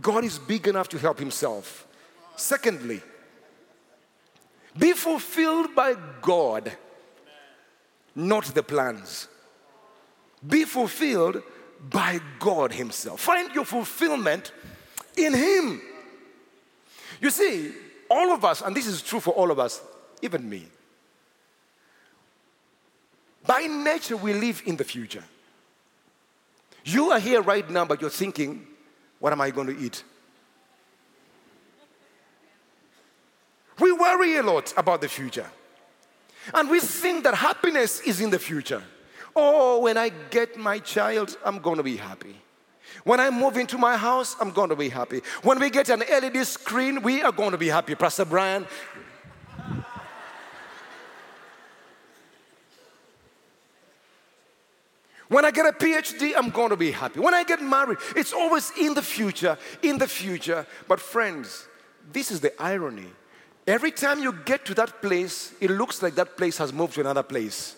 God 0.00 0.22
is 0.22 0.38
big 0.38 0.68
enough 0.68 0.88
to 0.90 0.98
help 0.98 1.18
Himself. 1.18 1.84
Secondly, 2.36 3.02
be 4.78 4.92
fulfilled 4.92 5.74
by 5.74 5.96
God, 6.22 6.70
not 8.14 8.44
the 8.44 8.62
plans. 8.62 9.26
Be 10.46 10.64
fulfilled 10.64 11.42
by 11.80 12.20
God 12.38 12.72
Himself. 12.72 13.20
Find 13.20 13.54
your 13.54 13.64
fulfillment 13.64 14.52
in 15.16 15.34
Him. 15.34 15.80
You 17.20 17.30
see, 17.30 17.72
all 18.10 18.32
of 18.32 18.44
us, 18.44 18.62
and 18.62 18.76
this 18.76 18.86
is 18.86 19.02
true 19.02 19.20
for 19.20 19.32
all 19.32 19.50
of 19.50 19.58
us, 19.58 19.82
even 20.22 20.48
me, 20.48 20.66
by 23.46 23.66
nature 23.66 24.16
we 24.16 24.32
live 24.32 24.62
in 24.66 24.76
the 24.76 24.84
future. 24.84 25.24
You 26.84 27.10
are 27.10 27.18
here 27.18 27.42
right 27.42 27.68
now, 27.68 27.84
but 27.84 28.00
you're 28.00 28.10
thinking, 28.10 28.66
what 29.18 29.32
am 29.32 29.40
I 29.40 29.50
going 29.50 29.68
to 29.68 29.78
eat? 29.78 30.04
We 33.78 33.92
worry 33.92 34.36
a 34.36 34.42
lot 34.42 34.72
about 34.76 35.00
the 35.00 35.08
future. 35.08 35.50
And 36.54 36.70
we 36.70 36.80
think 36.80 37.24
that 37.24 37.34
happiness 37.34 38.00
is 38.00 38.20
in 38.20 38.30
the 38.30 38.38
future. 38.38 38.82
Oh, 39.38 39.80
when 39.80 39.98
I 39.98 40.08
get 40.30 40.56
my 40.56 40.78
child, 40.78 41.36
I'm 41.44 41.58
going 41.58 41.76
to 41.76 41.82
be 41.82 41.96
happy. 41.96 42.36
When 43.04 43.20
I 43.20 43.28
move 43.28 43.58
into 43.58 43.76
my 43.76 43.96
house, 43.96 44.34
I'm 44.40 44.50
going 44.50 44.70
to 44.70 44.76
be 44.76 44.88
happy. 44.88 45.20
When 45.42 45.60
we 45.60 45.68
get 45.68 45.90
an 45.90 46.00
LED 46.00 46.46
screen, 46.46 47.02
we 47.02 47.22
are 47.22 47.32
going 47.32 47.50
to 47.50 47.58
be 47.58 47.68
happy. 47.68 47.94
Pastor 47.94 48.24
Brian. 48.24 48.66
When 55.28 55.44
I 55.44 55.50
get 55.50 55.66
a 55.66 55.72
PhD, 55.72 56.32
I'm 56.34 56.50
going 56.50 56.70
to 56.70 56.76
be 56.76 56.92
happy. 56.92 57.20
When 57.20 57.34
I 57.34 57.44
get 57.44 57.60
married, 57.60 57.98
it's 58.14 58.32
always 58.32 58.72
in 58.80 58.94
the 58.94 59.02
future, 59.02 59.58
in 59.82 59.98
the 59.98 60.08
future. 60.08 60.66
But, 60.88 60.98
friends, 60.98 61.66
this 62.10 62.30
is 62.30 62.40
the 62.40 62.60
irony. 62.62 63.08
Every 63.66 63.90
time 63.90 64.20
you 64.20 64.32
get 64.32 64.64
to 64.66 64.74
that 64.74 65.02
place, 65.02 65.52
it 65.60 65.70
looks 65.70 66.00
like 66.00 66.14
that 66.14 66.36
place 66.36 66.56
has 66.58 66.72
moved 66.72 66.94
to 66.94 67.00
another 67.00 67.24
place. 67.24 67.74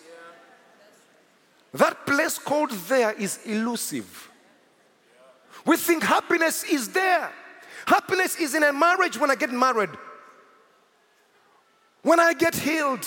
That 1.73 2.05
place 2.05 2.37
called 2.39 2.71
there 2.71 3.11
is 3.11 3.39
elusive. 3.45 4.29
We 5.65 5.77
think 5.77 6.03
happiness 6.03 6.63
is 6.63 6.89
there. 6.89 7.31
Happiness 7.85 8.35
is 8.37 8.55
in 8.55 8.63
a 8.63 8.73
marriage 8.73 9.17
when 9.17 9.31
I 9.31 9.35
get 9.35 9.51
married, 9.51 9.89
when 12.01 12.19
I 12.19 12.33
get 12.33 12.55
healed, 12.55 13.05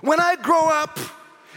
when 0.00 0.20
I 0.20 0.36
grow 0.36 0.68
up. 0.68 0.98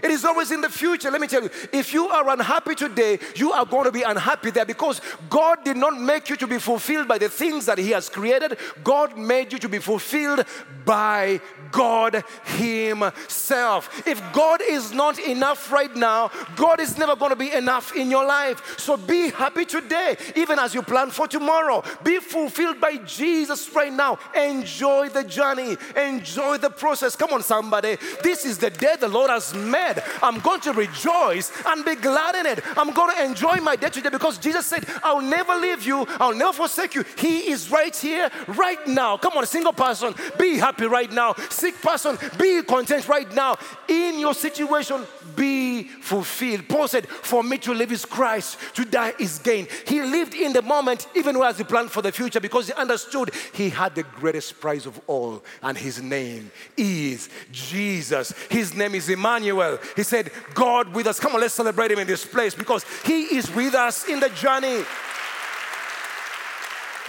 It 0.03 0.09
is 0.09 0.25
always 0.25 0.51
in 0.51 0.61
the 0.61 0.69
future. 0.69 1.11
Let 1.11 1.21
me 1.21 1.27
tell 1.27 1.43
you, 1.43 1.49
if 1.71 1.93
you 1.93 2.07
are 2.07 2.29
unhappy 2.29 2.75
today, 2.75 3.19
you 3.35 3.51
are 3.51 3.65
going 3.65 3.85
to 3.85 3.91
be 3.91 4.01
unhappy 4.01 4.49
there 4.49 4.65
because 4.65 5.01
God 5.29 5.63
did 5.63 5.77
not 5.77 5.99
make 5.99 6.29
you 6.29 6.35
to 6.37 6.47
be 6.47 6.57
fulfilled 6.57 7.07
by 7.07 7.17
the 7.17 7.29
things 7.29 7.65
that 7.65 7.77
He 7.77 7.91
has 7.91 8.09
created. 8.09 8.57
God 8.83 9.17
made 9.17 9.53
you 9.53 9.59
to 9.59 9.69
be 9.69 9.79
fulfilled 9.79 10.45
by 10.85 11.39
God 11.71 12.23
Himself. 12.45 14.07
If 14.07 14.21
God 14.33 14.61
is 14.67 14.91
not 14.91 15.19
enough 15.19 15.71
right 15.71 15.95
now, 15.95 16.31
God 16.55 16.79
is 16.79 16.97
never 16.97 17.15
going 17.15 17.31
to 17.31 17.35
be 17.35 17.51
enough 17.51 17.95
in 17.95 18.09
your 18.09 18.25
life. 18.25 18.79
So 18.79 18.97
be 18.97 19.29
happy 19.29 19.65
today, 19.65 20.17
even 20.35 20.57
as 20.57 20.73
you 20.73 20.81
plan 20.81 21.11
for 21.11 21.27
tomorrow. 21.27 21.83
Be 22.03 22.19
fulfilled 22.19 22.81
by 22.81 22.97
Jesus 22.97 23.73
right 23.75 23.93
now. 23.93 24.19
Enjoy 24.35 25.09
the 25.09 25.23
journey, 25.23 25.77
enjoy 25.95 26.57
the 26.57 26.69
process. 26.69 27.15
Come 27.15 27.33
on, 27.33 27.43
somebody. 27.43 27.97
This 28.23 28.45
is 28.45 28.57
the 28.57 28.69
day 28.69 28.95
the 28.99 29.07
Lord 29.07 29.29
has 29.29 29.53
made. 29.53 29.90
I'm 30.21 30.39
going 30.39 30.61
to 30.61 30.73
rejoice 30.73 31.51
and 31.65 31.83
be 31.85 31.95
glad 31.95 32.35
in 32.35 32.45
it. 32.45 32.63
I'm 32.77 32.91
going 32.91 33.15
to 33.15 33.23
enjoy 33.23 33.57
my 33.57 33.75
day 33.75 33.89
today 33.89 34.09
because 34.09 34.37
Jesus 34.37 34.65
said, 34.65 34.85
I'll 35.03 35.21
never 35.21 35.55
leave 35.55 35.83
you, 35.83 36.05
I'll 36.19 36.35
never 36.35 36.53
forsake 36.53 36.95
you. 36.95 37.03
He 37.17 37.51
is 37.51 37.71
right 37.71 37.95
here, 37.95 38.29
right 38.47 38.85
now. 38.87 39.17
Come 39.17 39.33
on, 39.33 39.45
single 39.45 39.73
person, 39.73 40.13
be 40.37 40.57
happy 40.57 40.85
right 40.85 41.11
now. 41.11 41.33
Sick 41.49 41.81
person, 41.81 42.17
be 42.37 42.61
content 42.63 43.07
right 43.07 43.31
now. 43.33 43.57
In 43.87 44.19
your 44.19 44.33
situation, 44.33 45.05
be 45.35 45.83
fulfilled. 45.83 46.67
Paul 46.67 46.87
said, 46.87 47.07
For 47.07 47.43
me 47.43 47.57
to 47.59 47.73
live 47.73 47.91
is 47.91 48.05
Christ, 48.05 48.57
to 48.75 48.85
die 48.85 49.13
is 49.19 49.39
gain. 49.39 49.67
He 49.87 50.01
lived 50.01 50.33
in 50.33 50.53
the 50.53 50.61
moment, 50.61 51.07
even 51.15 51.41
as 51.41 51.57
he 51.57 51.63
planned 51.63 51.91
for 51.91 52.01
the 52.01 52.11
future, 52.11 52.39
because 52.39 52.67
he 52.67 52.73
understood 52.73 53.31
he 53.53 53.69
had 53.69 53.95
the 53.95 54.03
greatest 54.03 54.59
prize 54.59 54.85
of 54.85 54.99
all, 55.07 55.43
and 55.61 55.77
his 55.77 56.01
name 56.01 56.51
is 56.77 57.29
Jesus. 57.51 58.33
His 58.49 58.73
name 58.73 58.95
is 58.95 59.09
Emmanuel. 59.09 59.70
He 59.95 60.03
said, 60.03 60.31
God 60.53 60.93
with 60.93 61.07
us. 61.07 61.19
Come 61.19 61.35
on, 61.35 61.41
let's 61.41 61.53
celebrate 61.53 61.91
him 61.91 61.99
in 61.99 62.07
this 62.07 62.25
place 62.25 62.55
because 62.55 62.85
he 63.05 63.35
is 63.35 63.53
with 63.53 63.73
us 63.73 64.07
in 64.07 64.19
the 64.19 64.29
journey. 64.29 64.83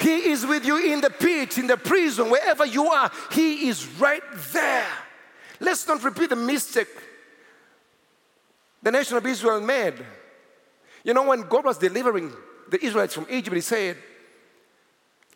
He 0.01 0.31
is 0.31 0.45
with 0.45 0.65
you 0.65 0.93
in 0.93 1.01
the 1.01 1.11
pit, 1.11 1.59
in 1.59 1.67
the 1.67 1.77
prison, 1.77 2.31
wherever 2.31 2.67
you 2.67 2.87
are. 2.87 3.11
He 3.31 3.69
is 3.69 3.87
right 3.99 4.23
there. 4.53 4.87
Let's 5.61 5.87
not 5.87 6.03
repeat 6.03 6.31
the 6.31 6.37
mistake 6.37 6.89
the 8.83 8.91
nation 8.91 9.17
of 9.17 9.25
Israel 9.25 9.61
made. 9.61 9.95
You 11.05 11.15
know, 11.15 11.29
when 11.29 11.43
God 11.43 11.65
was 11.65 11.79
delivering 11.79 12.33
the 12.69 12.85
Israelites 12.85 13.15
from 13.15 13.27
Egypt, 13.31 13.55
He 13.55 13.63
said, 13.63 13.97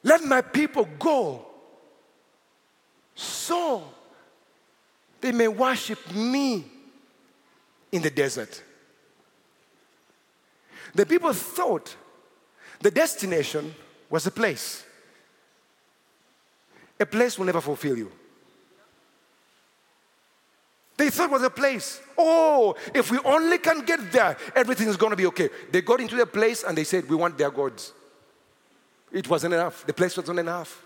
Let 0.02 0.24
my 0.24 0.40
people 0.40 0.88
go 0.98 1.46
so 3.14 3.84
they 5.20 5.32
may 5.32 5.48
worship 5.48 5.98
me 6.12 6.64
in 7.92 8.02
the 8.02 8.10
desert. 8.10 8.62
The 10.94 11.06
people 11.06 11.32
thought 11.32 11.94
the 12.80 12.90
destination 12.90 13.74
was 14.08 14.26
a 14.26 14.30
place. 14.30 14.84
A 16.98 17.06
place 17.06 17.38
will 17.38 17.46
never 17.46 17.60
fulfill 17.60 17.96
you. 17.96 18.10
They 20.96 21.10
thought 21.10 21.30
was 21.30 21.42
a 21.42 21.50
place. 21.50 22.00
Oh, 22.16 22.74
if 22.94 23.10
we 23.10 23.18
only 23.24 23.58
can 23.58 23.84
get 23.84 24.10
there, 24.10 24.36
everything 24.54 24.88
is 24.88 24.96
going 24.96 25.10
to 25.10 25.16
be 25.16 25.26
okay. 25.26 25.50
They 25.70 25.82
got 25.82 26.00
into 26.00 26.16
the 26.16 26.24
place 26.24 26.64
and 26.64 26.76
they 26.76 26.84
said, 26.84 27.08
We 27.08 27.16
want 27.16 27.36
their 27.36 27.50
gods. 27.50 27.92
It 29.12 29.28
wasn't 29.28 29.54
enough. 29.54 29.86
The 29.86 29.92
place 29.92 30.16
wasn't 30.16 30.38
enough. 30.38 30.82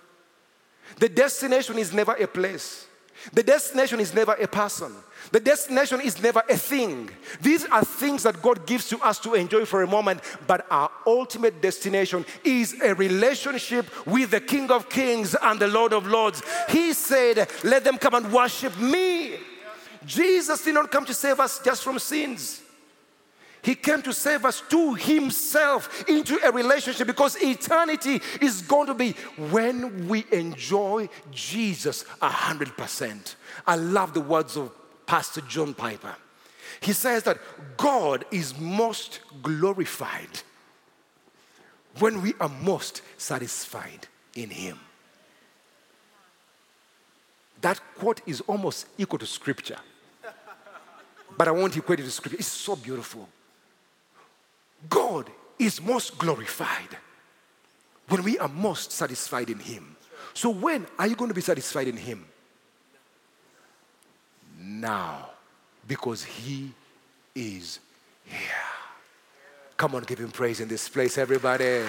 The 0.98 1.08
destination 1.08 1.78
is 1.78 1.92
never 1.92 2.12
a 2.12 2.26
place. 2.26 2.86
The 3.32 3.42
destination 3.42 4.00
is 4.00 4.12
never 4.12 4.32
a 4.32 4.48
person. 4.48 4.92
The 5.32 5.40
destination 5.40 6.00
is 6.00 6.22
never 6.22 6.42
a 6.48 6.56
thing. 6.56 7.10
These 7.40 7.64
are 7.66 7.84
things 7.84 8.24
that 8.24 8.42
God 8.42 8.66
gives 8.66 8.88
to 8.88 8.98
us 9.00 9.18
to 9.20 9.34
enjoy 9.34 9.64
for 9.64 9.82
a 9.82 9.86
moment, 9.86 10.20
but 10.46 10.66
our 10.70 10.90
ultimate 11.06 11.62
destination 11.62 12.24
is 12.42 12.80
a 12.80 12.94
relationship 12.94 13.86
with 14.06 14.32
the 14.32 14.40
King 14.40 14.70
of 14.70 14.88
Kings 14.88 15.36
and 15.40 15.60
the 15.60 15.68
Lord 15.68 15.92
of 15.92 16.06
Lords. 16.06 16.42
He 16.68 16.92
said, 16.92 17.48
Let 17.62 17.84
them 17.84 17.98
come 17.98 18.14
and 18.14 18.32
worship 18.32 18.76
me. 18.78 19.36
Jesus 20.04 20.64
did 20.64 20.74
not 20.74 20.90
come 20.90 21.04
to 21.04 21.14
save 21.14 21.38
us 21.40 21.60
just 21.62 21.84
from 21.84 21.98
sins. 21.98 22.62
He 23.62 23.74
came 23.74 24.00
to 24.02 24.12
save 24.12 24.44
us 24.44 24.62
to 24.70 24.94
Himself 24.94 26.08
into 26.08 26.38
a 26.42 26.50
relationship 26.50 27.06
because 27.06 27.36
eternity 27.42 28.20
is 28.40 28.62
going 28.62 28.86
to 28.86 28.94
be 28.94 29.12
when 29.50 30.08
we 30.08 30.24
enjoy 30.32 31.08
Jesus 31.30 32.04
a 32.22 32.28
hundred 32.28 32.74
percent. 32.76 33.36
I 33.66 33.76
love 33.76 34.14
the 34.14 34.22
words 34.22 34.56
of 34.56 34.72
Pastor 35.10 35.40
John 35.40 35.74
Piper. 35.74 36.14
He 36.80 36.92
says 36.92 37.24
that 37.24 37.38
God 37.76 38.24
is 38.30 38.56
most 38.56 39.18
glorified 39.42 40.42
when 41.98 42.22
we 42.22 42.32
are 42.38 42.48
most 42.48 43.02
satisfied 43.18 44.06
in 44.36 44.50
Him. 44.50 44.78
That 47.60 47.80
quote 47.98 48.20
is 48.24 48.40
almost 48.42 48.86
equal 48.98 49.18
to 49.18 49.26
scripture. 49.26 49.78
But 51.36 51.48
I 51.48 51.50
want 51.50 51.72
to 51.72 51.80
equate 51.80 51.98
it 51.98 52.04
to 52.04 52.10
scripture. 52.12 52.38
It's 52.38 52.46
so 52.46 52.76
beautiful. 52.76 53.28
God 54.88 55.28
is 55.58 55.82
most 55.82 56.18
glorified 56.18 56.96
when 58.08 58.22
we 58.22 58.38
are 58.38 58.46
most 58.46 58.92
satisfied 58.92 59.50
in 59.50 59.58
Him. 59.58 59.96
So, 60.34 60.50
when 60.50 60.86
are 61.00 61.08
you 61.08 61.16
going 61.16 61.30
to 61.30 61.34
be 61.34 61.40
satisfied 61.40 61.88
in 61.88 61.96
Him? 61.96 62.26
Now, 64.60 65.30
because 65.88 66.22
He 66.22 66.70
is 67.34 67.80
here. 68.24 68.38
Come 69.76 69.94
on, 69.94 70.02
give 70.02 70.18
Him 70.18 70.30
praise 70.30 70.60
in 70.60 70.68
this 70.68 70.88
place, 70.88 71.16
everybody. 71.16 71.82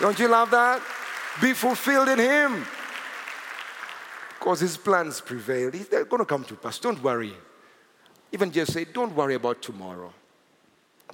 Don't 0.00 0.18
you 0.18 0.28
love 0.28 0.50
that? 0.50 0.80
Be 1.42 1.52
fulfilled 1.52 2.08
in 2.08 2.18
Him. 2.18 2.64
Because 4.38 4.60
His 4.60 4.78
plans 4.78 5.20
prevail. 5.20 5.70
They're 5.70 6.06
going 6.06 6.20
to 6.20 6.24
come 6.24 6.44
to 6.44 6.54
pass. 6.54 6.78
Don't 6.78 7.02
worry. 7.02 7.34
Even 8.32 8.50
just 8.50 8.72
say, 8.72 8.84
don't 8.84 9.14
worry 9.14 9.34
about 9.34 9.60
tomorrow. 9.60 10.12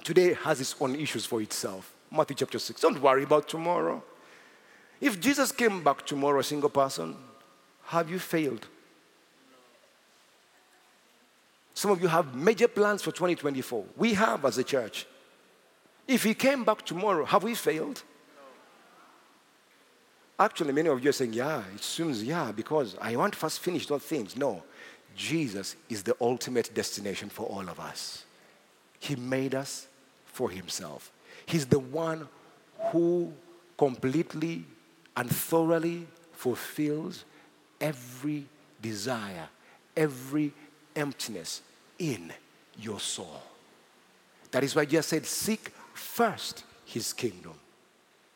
Today 0.03 0.33
has 0.33 0.61
its 0.61 0.75
own 0.79 0.95
issues 0.95 1.25
for 1.25 1.41
itself. 1.41 1.93
Matthew 2.09 2.37
chapter 2.37 2.59
6. 2.59 2.79
Don't 2.81 3.01
worry 3.01 3.23
about 3.23 3.47
tomorrow. 3.47 4.01
If 4.99 5.19
Jesus 5.19 5.51
came 5.51 5.83
back 5.83 6.05
tomorrow, 6.05 6.39
a 6.39 6.43
single 6.43 6.69
person, 6.69 7.15
have 7.85 8.09
you 8.09 8.19
failed? 8.19 8.67
Some 11.81 11.89
of 11.89 11.99
you 11.99 12.09
have 12.09 12.35
major 12.35 12.67
plans 12.67 13.01
for 13.01 13.09
2024. 13.11 13.83
We 13.97 14.13
have 14.13 14.45
as 14.45 14.59
a 14.59 14.63
church. 14.63 15.07
If 16.07 16.21
he 16.21 16.35
came 16.35 16.63
back 16.63 16.85
tomorrow, 16.85 17.25
have 17.25 17.41
we 17.41 17.55
failed? 17.55 18.03
Actually, 20.37 20.73
many 20.73 20.89
of 20.89 21.03
you 21.03 21.09
are 21.09 21.13
saying, 21.13 21.33
yeah, 21.33 21.63
it 21.73 21.81
seems, 21.81 22.23
yeah, 22.23 22.51
because 22.51 22.95
I 23.01 23.15
want 23.15 23.33
to 23.33 23.39
first 23.39 23.61
finish 23.61 23.87
those 23.87 24.03
things. 24.03 24.37
No, 24.37 24.61
Jesus 25.15 25.75
is 25.89 26.03
the 26.03 26.15
ultimate 26.21 26.71
destination 26.71 27.29
for 27.29 27.47
all 27.47 27.67
of 27.67 27.79
us. 27.79 28.25
He 28.99 29.15
made 29.15 29.55
us 29.55 29.87
for 30.25 30.51
himself. 30.51 31.11
He's 31.47 31.65
the 31.65 31.79
one 31.79 32.27
who 32.91 33.33
completely 33.75 34.65
and 35.17 35.27
thoroughly 35.27 36.05
fulfills 36.33 37.25
every 37.79 38.45
desire, 38.83 39.49
every 39.97 40.53
emptiness 40.95 41.63
in 42.01 42.33
your 42.79 42.99
soul. 42.99 43.41
That 44.49 44.63
is 44.63 44.75
why 44.75 44.85
Jesus 44.85 45.05
said, 45.05 45.25
Seek 45.25 45.69
first 45.93 46.63
his 46.83 47.13
kingdom, 47.13 47.53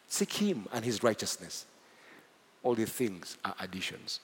seek 0.08 0.32
him 0.32 0.68
and 0.72 0.86
his 0.86 1.02
righteousness. 1.02 1.66
All 2.64 2.76
these 2.76 2.90
things 2.90 3.38
are 3.44 3.56
additions. 3.60 4.20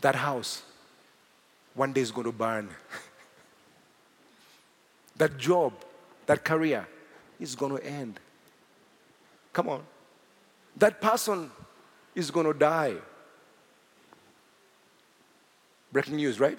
That 0.00 0.16
house 0.16 0.62
one 1.74 1.92
day 1.92 2.00
is 2.00 2.10
going 2.10 2.26
to 2.26 2.32
burn. 2.32 2.68
that 5.16 5.38
job 5.38 5.72
that 6.26 6.44
career 6.44 6.86
is 7.38 7.54
going 7.54 7.76
to 7.76 7.84
end. 7.84 8.18
Come 9.52 9.68
on. 9.68 9.82
That 10.76 11.00
person 11.00 11.50
is 12.14 12.30
going 12.30 12.46
to 12.46 12.52
die. 12.52 12.94
Breaking 15.92 16.16
news, 16.16 16.38
right? 16.38 16.58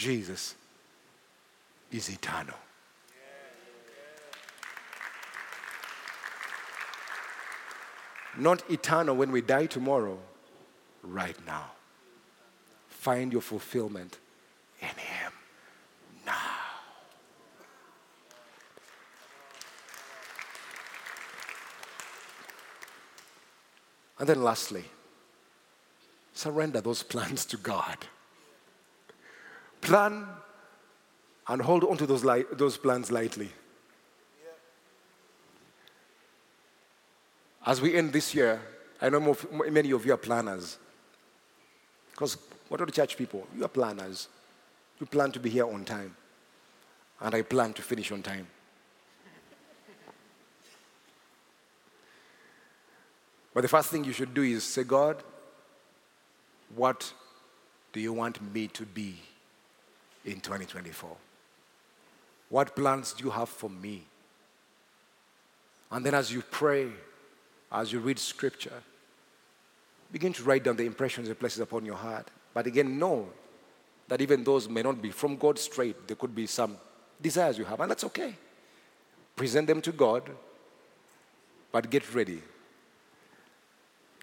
Jesus 0.00 0.54
is 1.92 2.08
eternal. 2.08 2.56
Not 8.38 8.62
eternal 8.70 9.14
when 9.14 9.30
we 9.30 9.42
die 9.42 9.66
tomorrow, 9.66 10.18
right 11.02 11.36
now. 11.46 11.72
Find 12.88 13.30
your 13.30 13.42
fulfillment 13.42 14.16
in 14.80 14.88
Him 14.88 15.32
now. 16.24 16.34
And 24.18 24.26
then, 24.26 24.42
lastly, 24.42 24.84
surrender 26.32 26.80
those 26.80 27.02
plans 27.02 27.44
to 27.44 27.58
God. 27.58 27.98
Plan 29.80 30.26
and 31.48 31.62
hold 31.62 31.84
on 31.84 31.96
to 31.96 32.06
those, 32.06 32.24
li- 32.24 32.44
those 32.52 32.76
plans 32.76 33.10
lightly. 33.10 33.50
As 37.66 37.80
we 37.80 37.94
end 37.94 38.12
this 38.12 38.34
year, 38.34 38.60
I 39.00 39.08
know 39.08 39.20
more, 39.20 39.36
many 39.70 39.90
of 39.92 40.06
you 40.06 40.14
are 40.14 40.18
planners. 40.18 40.78
Because 42.12 42.36
what 42.68 42.80
are 42.80 42.86
the 42.86 42.92
church 42.92 43.16
people? 43.16 43.46
You 43.56 43.64
are 43.64 43.68
planners. 43.68 44.28
You 44.98 45.06
plan 45.06 45.32
to 45.32 45.40
be 45.40 45.50
here 45.50 45.66
on 45.66 45.84
time. 45.84 46.16
And 47.20 47.34
I 47.34 47.42
plan 47.42 47.72
to 47.74 47.82
finish 47.82 48.12
on 48.12 48.22
time. 48.22 48.46
But 53.52 53.62
the 53.62 53.68
first 53.68 53.90
thing 53.90 54.04
you 54.04 54.12
should 54.12 54.32
do 54.32 54.42
is 54.42 54.62
say, 54.62 54.84
God, 54.84 55.22
what 56.74 57.12
do 57.92 58.00
you 58.00 58.12
want 58.12 58.40
me 58.54 58.68
to 58.68 58.86
be 58.86 59.16
in 60.24 60.40
2024? 60.40 61.10
What 62.48 62.74
plans 62.74 63.12
do 63.12 63.24
you 63.24 63.30
have 63.30 63.48
for 63.48 63.70
me? 63.70 64.02
And 65.90 66.04
then 66.04 66.14
as 66.14 66.32
you 66.32 66.42
pray, 66.42 66.88
as 67.72 67.92
you 67.92 68.00
read 68.00 68.18
scripture, 68.18 68.82
begin 70.12 70.32
to 70.32 70.42
write 70.42 70.64
down 70.64 70.76
the 70.76 70.84
impressions 70.84 71.28
it 71.28 71.38
places 71.38 71.60
upon 71.60 71.84
your 71.84 71.96
heart. 71.96 72.28
But 72.52 72.66
again, 72.66 72.98
know 72.98 73.28
that 74.08 74.20
even 74.20 74.42
those 74.42 74.68
may 74.68 74.82
not 74.82 75.00
be 75.00 75.10
from 75.10 75.36
God 75.36 75.58
straight. 75.58 76.08
There 76.08 76.16
could 76.16 76.34
be 76.34 76.46
some 76.46 76.76
desires 77.20 77.58
you 77.58 77.64
have, 77.64 77.80
and 77.80 77.90
that's 77.90 78.04
okay. 78.04 78.34
Present 79.36 79.68
them 79.68 79.80
to 79.82 79.92
God, 79.92 80.28
but 81.70 81.88
get 81.90 82.12
ready 82.14 82.42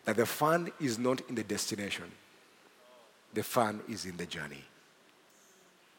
that 0.04 0.16
the 0.16 0.26
fun 0.26 0.72
is 0.80 0.98
not 0.98 1.22
in 1.28 1.36
the 1.36 1.44
destination, 1.44 2.06
the 3.34 3.44
fun 3.44 3.82
is 3.90 4.06
in 4.06 4.16
the 4.16 4.26
journey. 4.26 4.64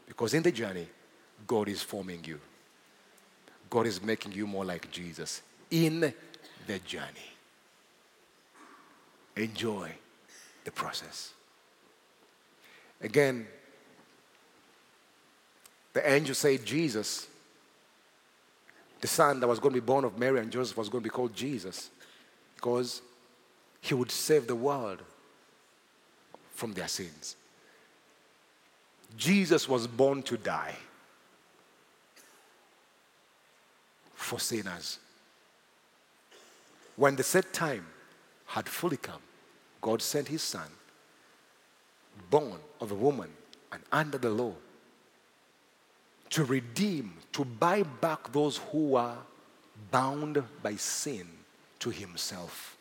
Because 0.09 0.35
in 0.35 0.43
the 0.43 0.51
journey, 0.51 0.87
God 1.47 1.69
is 1.69 1.83
forming 1.83 2.25
you, 2.25 2.41
God 3.71 3.87
is 3.87 4.03
making 4.03 4.33
you 4.33 4.47
more 4.47 4.65
like 4.65 4.91
Jesus 4.91 5.43
in 5.71 6.01
the 6.67 6.79
journey. 6.81 7.05
Enjoy 9.37 9.93
the 10.65 10.73
process. 10.73 11.33
Again, 13.01 13.47
the 15.93 16.11
angel 16.11 16.35
said, 16.35 16.65
Jesus, 16.65 17.29
the 19.01 19.07
son 19.07 19.39
that 19.41 19.47
was 19.47 19.61
going 19.61 19.75
to 19.75 19.81
be 19.81 19.85
born 19.85 20.05
of 20.05 20.19
Mary 20.19 20.41
and 20.41 20.51
Joseph 20.51 20.77
was 20.77 20.89
going 20.89 21.03
to 21.03 21.09
be 21.09 21.13
called 21.13 21.35
Jesus 21.35 21.91
because 22.57 23.03
he 23.81 23.95
would 23.95 24.11
save 24.11 24.47
the 24.47 24.57
world 24.57 25.03
from 26.55 26.73
their 26.73 26.89
sins. 26.89 27.37
Jesus 29.17 29.69
was 29.69 29.87
born 29.87 30.23
to 30.25 30.37
die 30.37 30.77
for 34.15 34.39
sinners. 34.39 34.99
When 36.97 37.17
the 37.17 37.23
set 37.23 37.53
time 37.53 37.87
had 38.47 38.69
fully 38.69 38.97
come, 38.97 39.21
God 39.81 40.03
sent 40.03 40.29
his 40.29 40.43
son, 40.43 40.69
born 42.31 42.59
of 42.81 42.91
a 42.91 42.97
woman 42.97 43.31
and 43.73 43.83
under 43.93 44.19
the 44.19 44.31
law, 44.31 44.53
to 46.31 46.45
redeem, 46.45 47.15
to 47.33 47.45
buy 47.45 47.83
back 47.83 48.33
those 48.33 48.59
who 48.71 48.89
were 48.89 49.17
bound 49.91 50.43
by 50.63 50.77
sin 50.77 51.27
to 51.79 51.91
himself. 51.91 52.77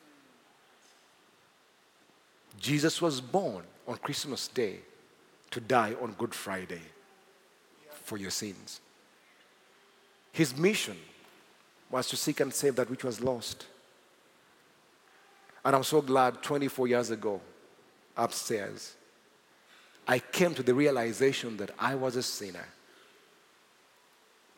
Jesus 2.59 3.01
was 3.01 3.21
born 3.21 3.63
on 3.87 3.97
Christmas 3.97 4.47
Day 4.47 4.79
to 5.51 5.59
die 5.59 5.95
on 6.01 6.13
Good 6.13 6.33
Friday 6.33 6.81
for 8.03 8.17
your 8.17 8.31
sins. 8.31 8.79
His 10.31 10.55
mission 10.55 10.97
was 11.89 12.07
to 12.09 12.17
seek 12.17 12.39
and 12.39 12.53
save 12.53 12.75
that 12.75 12.89
which 12.89 13.03
was 13.03 13.21
lost. 13.21 13.65
And 15.63 15.75
I'm 15.75 15.83
so 15.83 16.01
glad 16.01 16.41
24 16.43 16.87
years 16.87 17.09
ago, 17.09 17.41
upstairs, 18.15 18.93
I 20.07 20.19
came 20.19 20.53
to 20.55 20.63
the 20.63 20.73
realization 20.73 21.57
that 21.57 21.71
I 21.77 21.95
was 21.95 22.15
a 22.15 22.23
sinner. 22.23 22.65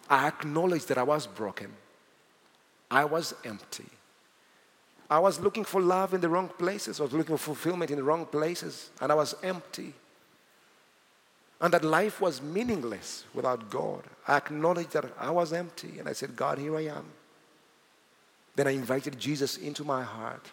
I 0.10 0.28
acknowledged 0.28 0.88
that 0.90 0.98
I 0.98 1.04
was 1.04 1.26
broken. 1.28 1.72
I 2.92 3.06
was 3.06 3.34
empty. 3.44 3.86
I 5.10 5.20
was 5.20 5.40
looking 5.40 5.64
for 5.64 5.82
love 5.82 6.14
in 6.14 6.22
the 6.22 6.30
wrong 6.30 6.50
places. 6.50 7.00
I 7.00 7.04
was 7.04 7.14
looking 7.14 7.38
for 7.38 7.44
fulfillment 7.44 7.90
in 7.90 7.98
the 7.98 8.04
wrong 8.04 8.26
places. 8.26 8.92
And 9.02 9.12
I 9.12 9.16
was 9.16 9.36
empty. 9.42 9.94
And 11.62 11.74
that 11.74 11.84
life 11.84 12.22
was 12.22 12.42
meaningless 12.42 13.26
without 13.34 13.70
God. 13.70 14.04
I 14.28 14.38
acknowledged 14.38 14.92
that 14.94 15.06
I 15.20 15.30
was 15.30 15.52
empty. 15.52 16.00
And 16.00 16.08
I 16.08 16.14
said, 16.14 16.36
God, 16.36 16.58
here 16.58 16.76
I 16.78 16.86
am. 16.86 17.06
Then 18.56 18.68
I 18.68 18.72
invited 18.72 19.20
Jesus 19.20 19.58
into 19.58 19.84
my 19.84 20.04
heart. 20.04 20.46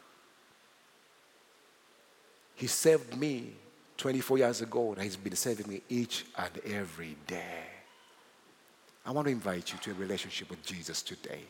He 2.57 2.67
saved 2.67 3.17
me 3.17 3.53
24 3.99 4.39
years 4.39 4.61
ago, 4.63 4.93
and 4.93 5.03
He's 5.03 5.17
been 5.17 5.37
saving 5.37 5.69
me 5.69 5.83
each 5.89 6.25
and 6.37 6.51
every 6.65 7.17
day. 7.27 7.65
I 9.05 9.13
want 9.13 9.27
to 9.27 9.33
invite 9.33 9.73
you 9.73 9.79
to 9.79 9.93
a 9.93 9.95
relationship 9.95 10.51
with 10.51 10.65
Jesus 10.65 11.01
today. 11.01 11.41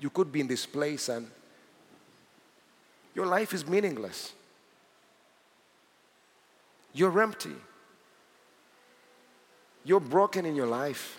You 0.00 0.10
could 0.10 0.30
be 0.30 0.40
in 0.40 0.46
this 0.46 0.66
place 0.66 1.08
and 1.08 1.30
your 3.14 3.26
life 3.26 3.54
is 3.54 3.66
meaningless. 3.66 4.32
You're 6.92 7.20
empty. 7.20 7.56
You're 9.88 10.00
broken 10.00 10.44
in 10.44 10.54
your 10.54 10.66
life. 10.66 11.18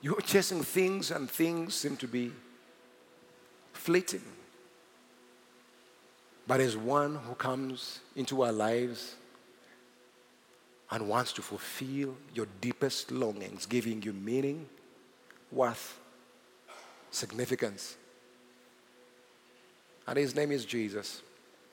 You're 0.00 0.20
chasing 0.22 0.64
things, 0.64 1.12
and 1.12 1.30
things 1.30 1.76
seem 1.76 1.96
to 1.98 2.08
be 2.08 2.32
fleeting. 3.72 4.24
But 6.48 6.58
as 6.58 6.76
one 6.76 7.14
who 7.14 7.36
comes 7.36 8.00
into 8.16 8.42
our 8.42 8.50
lives 8.50 9.14
and 10.90 11.08
wants 11.08 11.32
to 11.34 11.42
fulfill 11.42 12.16
your 12.34 12.48
deepest 12.60 13.12
longings, 13.12 13.66
giving 13.66 14.02
you 14.02 14.12
meaning, 14.12 14.68
worth, 15.52 15.96
significance. 17.12 17.96
And 20.08 20.18
his 20.18 20.34
name 20.34 20.50
is 20.50 20.64
Jesus. 20.64 21.22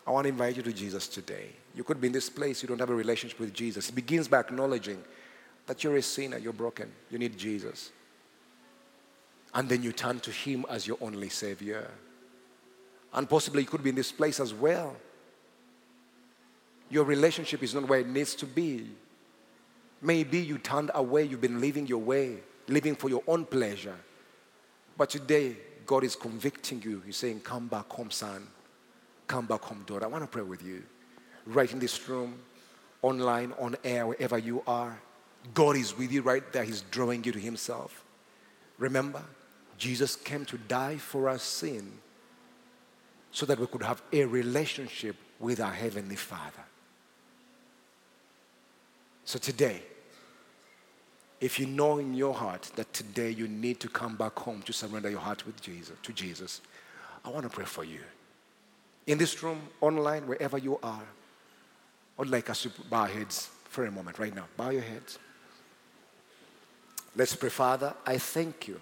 I 0.09 0.11
want 0.11 0.25
to 0.25 0.29
invite 0.29 0.57
you 0.57 0.63
to 0.63 0.73
Jesus 0.73 1.07
today. 1.07 1.49
You 1.75 1.83
could 1.83 2.01
be 2.01 2.07
in 2.07 2.13
this 2.13 2.31
place, 2.31 2.63
you 2.63 2.67
don't 2.67 2.79
have 2.79 2.89
a 2.89 2.95
relationship 2.95 3.39
with 3.39 3.53
Jesus. 3.53 3.89
It 3.89 3.93
begins 3.93 4.27
by 4.27 4.39
acknowledging 4.39 4.99
that 5.67 5.83
you're 5.83 5.97
a 5.97 6.01
sinner, 6.01 6.39
you're 6.39 6.51
broken, 6.51 6.91
you 7.11 7.19
need 7.19 7.37
Jesus. 7.37 7.91
And 9.53 9.69
then 9.69 9.83
you 9.83 9.91
turn 9.91 10.19
to 10.21 10.31
him 10.31 10.65
as 10.67 10.87
your 10.87 10.97
only 10.99 11.29
Savior. 11.29 11.91
And 13.13 13.29
possibly 13.29 13.61
you 13.61 13.67
could 13.67 13.83
be 13.83 13.91
in 13.91 13.95
this 13.95 14.11
place 14.11 14.39
as 14.39 14.51
well. 14.51 14.95
Your 16.89 17.03
relationship 17.03 17.61
is 17.61 17.75
not 17.75 17.87
where 17.87 17.99
it 17.99 18.07
needs 18.07 18.33
to 18.33 18.47
be. 18.47 18.87
Maybe 20.01 20.39
you 20.39 20.57
turned 20.57 20.89
away, 20.95 21.25
you've 21.25 21.39
been 21.39 21.61
living 21.61 21.85
your 21.85 22.01
way, 22.01 22.37
living 22.67 22.95
for 22.95 23.09
your 23.09 23.21
own 23.27 23.45
pleasure. 23.45 23.97
But 24.97 25.11
today, 25.11 25.55
God 25.85 26.03
is 26.03 26.15
convicting 26.15 26.81
you. 26.81 27.03
He's 27.05 27.17
saying, 27.17 27.41
Come 27.41 27.67
back 27.67 27.87
home, 27.91 28.09
son. 28.09 28.47
Come 29.29 29.45
back 29.45 29.61
home, 29.61 29.83
daughter. 29.85 30.05
I 30.05 30.07
want 30.07 30.23
to 30.23 30.27
pray 30.27 30.41
with 30.41 30.63
you. 30.63 30.81
Right 31.45 31.71
in 31.71 31.77
this 31.77 32.09
room, 32.09 32.39
online, 33.03 33.53
on 33.59 33.75
air, 33.83 34.07
wherever 34.07 34.39
you 34.39 34.63
are. 34.65 34.99
God 35.53 35.77
is 35.77 35.95
with 35.95 36.11
you 36.11 36.23
right 36.23 36.51
there. 36.51 36.63
He's 36.63 36.81
drawing 36.81 37.23
you 37.23 37.31
to 37.31 37.39
Himself. 37.39 38.03
Remember, 38.79 39.21
Jesus 39.77 40.15
came 40.15 40.45
to 40.45 40.57
die 40.57 40.97
for 40.97 41.29
our 41.29 41.37
sin 41.37 41.91
so 43.31 43.45
that 43.45 43.59
we 43.59 43.67
could 43.67 43.83
have 43.83 44.01
a 44.11 44.25
relationship 44.25 45.15
with 45.39 45.59
our 45.59 45.73
Heavenly 45.73 46.15
Father. 46.15 46.65
So 49.25 49.37
today, 49.37 49.83
if 51.39 51.59
you 51.59 51.67
know 51.67 51.99
in 51.99 52.15
your 52.15 52.33
heart 52.33 52.71
that 52.77 52.91
today 52.93 53.29
you 53.29 53.47
need 53.47 53.79
to 53.81 53.89
come 53.89 54.15
back 54.15 54.39
home 54.39 54.63
to 54.63 54.73
surrender 54.73 55.11
your 55.11 55.19
heart 55.19 55.45
with 55.45 55.61
Jesus, 55.61 55.95
to 56.01 56.13
Jesus, 56.13 56.61
I 57.23 57.29
want 57.29 57.43
to 57.43 57.49
pray 57.49 57.65
for 57.65 57.83
you. 57.83 57.99
In 59.09 59.17
this 59.17 59.41
room, 59.41 59.59
online, 59.81 60.27
wherever 60.27 60.59
you 60.59 60.77
are, 60.83 61.01
I 61.01 62.21
would 62.21 62.29
like 62.29 62.47
us 62.51 62.61
to 62.61 62.69
bow 62.91 63.01
our 63.01 63.07
heads 63.07 63.49
for 63.63 63.83
a 63.87 63.91
moment 63.91 64.19
right 64.19 64.35
now. 64.35 64.45
Bow 64.55 64.69
your 64.69 64.83
heads. 64.83 65.17
Let's 67.15 67.35
pray, 67.35 67.49
Father. 67.49 67.95
I 68.05 68.19
thank 68.19 68.67
you 68.67 68.79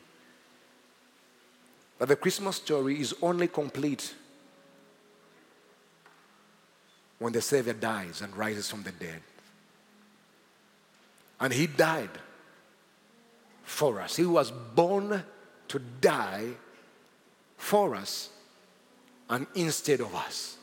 that 1.97 2.09
the 2.09 2.17
Christmas 2.17 2.57
story 2.57 2.99
is 2.99 3.15
only 3.21 3.47
complete 3.47 4.13
when 7.19 7.31
the 7.31 7.41
Savior 7.41 7.71
dies 7.71 8.21
and 8.21 8.35
rises 8.35 8.69
from 8.69 8.83
the 8.83 8.91
dead. 8.91 9.21
And 11.39 11.53
He 11.53 11.67
died 11.67 12.19
for 13.63 14.01
us. 14.01 14.17
He 14.17 14.25
was 14.25 14.51
born 14.51 15.23
to 15.69 15.79
die 16.01 16.49
for 17.55 17.95
us 17.95 18.31
and 19.29 19.47
instead 19.55 19.99
of 19.99 20.13
us. 20.15 20.57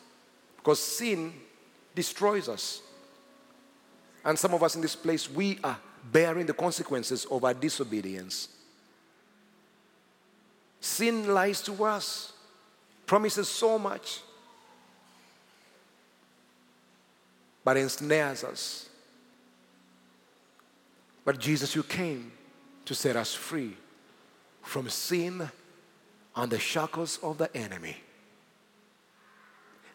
Because 0.57 0.81
sin 0.81 1.33
destroys 1.95 2.49
us. 2.49 2.81
And 4.25 4.39
some 4.39 4.55
of 4.55 4.63
us 4.63 4.75
in 4.75 4.81
this 4.81 4.97
place, 4.97 5.31
we 5.31 5.59
are 5.63 5.79
bearing 6.11 6.47
the 6.47 6.55
consequences 6.55 7.27
of 7.27 7.45
our 7.45 7.55
disobedience. 7.55 8.49
Sin 10.81 11.33
lies 11.33 11.63
to 11.63 11.85
us, 11.85 12.33
promises 13.07 13.49
so 13.49 13.79
much, 13.79 14.21
but 17.63 17.77
ensnares 17.77 18.45
us. 18.45 18.89
But 21.25 21.39
Jesus, 21.39 21.75
you 21.75 21.83
came 21.83 22.33
to 22.85 22.95
set 22.95 23.17
us 23.17 23.35
free 23.35 23.77
from 24.63 24.89
sin 24.91 25.49
and 26.37 26.53
the 26.53 26.59
shackles 26.59 27.19
of 27.23 27.39
the 27.39 27.55
enemy. 27.57 27.97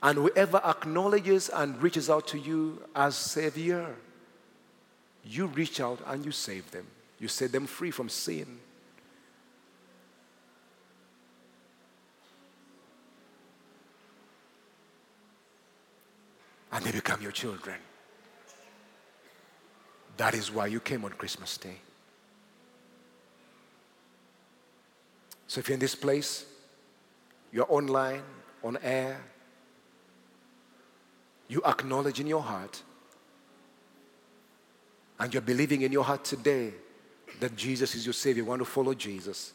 And 0.02 0.18
whoever 0.18 0.62
acknowledges 0.64 1.50
and 1.50 1.82
reaches 1.82 2.10
out 2.10 2.28
to 2.28 2.40
you 2.40 2.82
as 2.96 3.16
Savior, 3.16 3.96
you 5.26 5.48
reach 5.48 5.82
out 5.82 6.00
and 6.08 6.26
you 6.26 6.32
save 6.32 6.72
them. 6.72 6.88
You 7.20 7.28
set 7.28 7.52
them 7.52 7.68
free 7.68 7.92
from 7.92 8.08
sin. 8.08 8.60
And 16.72 16.86
they 16.86 16.92
become 16.92 17.22
your 17.22 17.32
children. 17.32 17.76
That 20.16 20.34
is 20.34 20.52
why 20.52 20.68
you 20.68 20.80
came 20.80 21.04
on 21.04 21.12
Christmas 21.12 21.58
Day. 21.58 21.78
So 25.48 25.60
if 25.60 25.68
you're 25.68 25.74
in 25.74 25.80
this 25.80 25.96
place, 25.96 26.46
you're 27.52 27.66
online, 27.68 28.22
on 28.64 28.78
air, 28.84 29.20
you 31.50 31.62
acknowledge 31.66 32.22
in 32.22 32.28
your 32.28 32.42
heart 32.42 32.82
and 35.20 35.34
you're 35.34 35.42
believing 35.42 35.82
in 35.82 35.92
your 35.92 36.04
heart 36.06 36.24
today 36.24 36.74
that 37.42 37.56
Jesus 37.56 37.96
is 37.96 38.06
your 38.06 38.14
Savior, 38.14 38.44
you 38.44 38.50
want 38.50 38.60
to 38.60 38.66
follow 38.66 38.94
Jesus. 38.94 39.54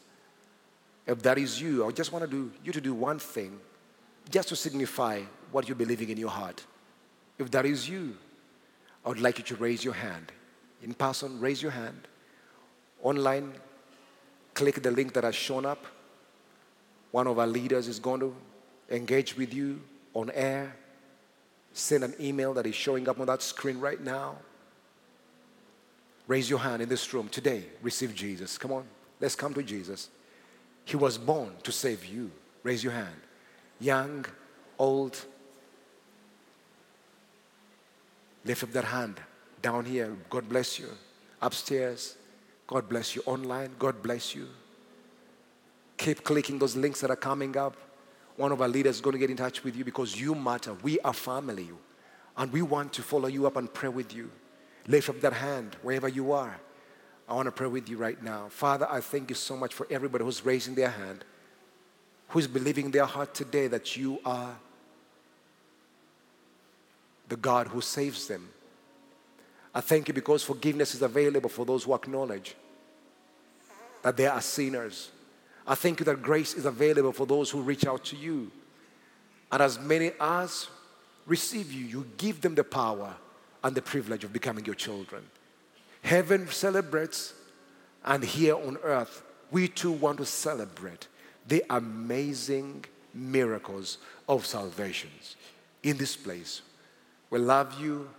If 1.07 1.23
that 1.23 1.39
is 1.39 1.61
you, 1.61 1.87
I 1.87 1.91
just 1.93 2.13
want 2.13 2.25
to 2.25 2.31
do 2.31 2.53
you 2.63 2.73
to 2.73 2.81
do 2.81 2.95
one 2.95 3.19
thing, 3.19 3.59
just 4.31 4.49
to 4.49 4.57
signify 4.57 5.23
what 5.53 5.69
you're 5.69 5.77
believing 5.77 6.11
in 6.11 6.19
your 6.19 6.31
heart. 6.31 6.65
If 7.39 7.51
that 7.53 7.65
is 7.65 7.89
you, 7.89 8.17
I 9.05 9.09
would 9.09 9.21
like 9.21 9.39
you 9.39 9.45
to 9.45 9.57
raise 9.57 9.85
your 9.85 9.95
hand. 9.95 10.33
In 10.83 10.95
person, 10.95 11.41
raise 11.41 11.63
your 11.63 11.73
hand. 11.73 12.09
Online, 13.03 13.53
click 14.55 14.83
the 14.83 14.91
link 14.91 15.13
that 15.13 15.25
has 15.25 15.35
shown 15.35 15.67
up. 15.67 15.85
One 17.11 17.27
of 17.27 17.39
our 17.39 17.47
leaders 17.47 17.87
is 17.87 17.99
going 17.99 18.21
to 18.21 18.35
engage 18.91 19.37
with 19.37 19.53
you 19.53 19.81
on 20.15 20.31
air. 20.31 20.75
Send 21.75 22.05
an 22.05 22.15
email 22.21 22.55
that 22.55 22.67
is 22.67 22.75
showing 22.75 23.09
up 23.09 23.19
on 23.21 23.27
that 23.27 23.43
screen 23.43 23.81
right 23.81 24.01
now. 24.01 24.37
Raise 26.29 26.49
your 26.49 26.61
hand 26.61 26.81
in 26.81 26.89
this 26.89 27.13
room 27.13 27.29
today. 27.29 27.65
Receive 27.83 28.15
Jesus. 28.15 28.57
Come 28.57 28.73
on, 28.73 28.85
let's 29.21 29.35
come 29.35 29.53
to 29.55 29.63
Jesus. 29.63 30.09
He 30.85 30.97
was 30.97 31.19
born 31.19 31.51
to 31.65 31.73
save 31.73 32.05
you. 32.05 32.31
Raise 32.63 32.83
your 32.83 32.93
hand. 32.93 33.17
Young, 33.81 34.25
old. 34.79 35.21
Lift 38.45 38.63
up 38.63 38.73
that 38.73 38.85
hand 38.85 39.21
down 39.61 39.85
here. 39.85 40.17
God 40.31 40.49
bless 40.49 40.79
you. 40.79 40.89
Upstairs. 41.43 42.17
God 42.67 42.89
bless 42.89 43.17
you. 43.17 43.23
Online. 43.27 43.71
God 43.79 44.03
bless 44.03 44.35
you. 44.35 44.47
Keep 45.97 46.23
clicking 46.23 46.59
those 46.59 46.77
links 46.77 47.01
that 47.01 47.11
are 47.11 47.17
coming 47.17 47.57
up. 47.57 47.77
One 48.37 48.53
of 48.53 48.61
our 48.61 48.69
leaders 48.69 48.97
is 48.97 49.01
going 49.01 49.13
to 49.13 49.19
get 49.19 49.31
in 49.31 49.37
touch 49.37 49.63
with 49.63 49.77
you 49.77 49.85
because 49.85 50.19
you 50.21 50.35
matter. 50.35 50.75
We 50.83 50.99
are 51.01 51.13
family. 51.13 51.71
And 52.37 52.53
we 52.53 52.63
want 52.63 52.93
to 52.95 53.03
follow 53.03 53.29
you 53.29 53.47
up 53.47 53.57
and 53.57 53.73
pray 53.73 53.89
with 53.89 54.15
you. 54.15 54.31
Lift 54.89 55.09
up 55.09 55.21
that 55.21 55.33
hand 55.33 55.77
wherever 55.83 56.09
you 56.09 56.33
are. 56.33 56.59
I 57.29 57.35
want 57.35 57.47
to 57.47 57.53
pray 57.53 57.69
with 57.69 57.89
you 57.89 57.97
right 57.97 58.21
now. 58.23 58.49
Father, 58.51 58.87
I 58.91 59.01
thank 59.01 59.31
you 59.31 59.37
so 59.37 59.57
much 59.57 59.73
for 59.73 59.87
everybody 59.89 60.25
who's 60.25 60.45
raising 60.45 60.75
their 60.75 60.91
hand, 60.91 61.25
who's 62.29 62.47
believing 62.47 62.87
in 62.87 62.91
their 62.91 63.07
heart 63.07 63.35
today 63.35 63.67
that 63.69 63.97
you 63.97 64.19
are 64.25 64.57
the 67.29 67.37
God 67.37 67.69
who 67.69 67.81
saves 67.81 68.27
them. 68.27 68.49
I 69.75 69.81
thank 69.81 70.09
you 70.09 70.15
because 70.15 70.43
forgiveness 70.43 70.95
is 70.95 71.03
available 71.03 71.49
for 71.49 71.65
those 71.65 71.85
who 71.85 71.95
acknowledge 71.95 72.55
that 74.03 74.17
they 74.17 74.27
are 74.27 74.41
sinners. 74.41 75.11
I 75.67 75.75
thank 75.75 76.01
you 76.01 76.05
that 76.07 76.23
grace 76.23 76.55
is 76.55 76.67
available 76.67 77.13
for 77.13 77.27
those 77.27 77.51
who 77.51 77.63
reach 77.63 77.87
out 77.87 78.05
to 78.07 78.17
you. 78.17 78.51
And 79.51 79.63
as 79.63 79.79
many 79.79 80.13
as 80.21 80.69
receive 81.27 81.73
you, 81.73 81.85
you 81.85 82.07
give 82.17 82.41
them 82.41 82.55
the 82.55 82.65
power 82.65 83.15
and 83.63 83.75
the 83.75 83.83
privilege 83.83 84.25
of 84.25 84.33
becoming 84.33 84.65
your 84.67 84.75
children. 84.75 85.25
Heaven 86.03 86.49
celebrates, 86.49 87.33
and 88.05 88.23
here 88.23 88.57
on 88.57 88.77
earth, 88.83 89.23
we 89.51 89.69
too 89.69 89.93
want 89.93 90.19
to 90.19 90.27
celebrate 90.27 91.09
the 91.49 91.65
amazing 91.71 92.85
miracles 93.15 93.99
of 94.29 94.45
salvations 94.45 95.37
in 95.83 95.97
this 95.97 96.17
place. 96.17 96.61
We 97.31 97.39
love 97.39 97.81
you, 97.81 98.11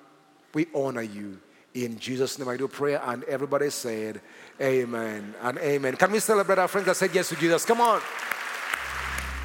we 0.53 0.65
honor 0.73 1.01
you. 1.03 1.39
In 1.73 1.99
Jesus' 1.99 2.39
name, 2.39 2.47
I 2.47 2.57
do 2.57 2.67
prayer, 2.67 3.01
and 3.03 3.23
everybody 3.25 3.69
said, 3.69 4.21
Amen 4.61 5.35
and 5.41 5.57
Amen. 5.57 5.95
Can 5.97 6.11
we 6.11 6.19
celebrate 6.19 6.59
our 6.59 6.67
friends 6.67 6.87
that 6.87 6.95
said 6.95 7.13
yes 7.13 7.29
to 7.29 7.35
Jesus? 7.35 7.65
Come 7.65 7.81
on. 7.81 8.01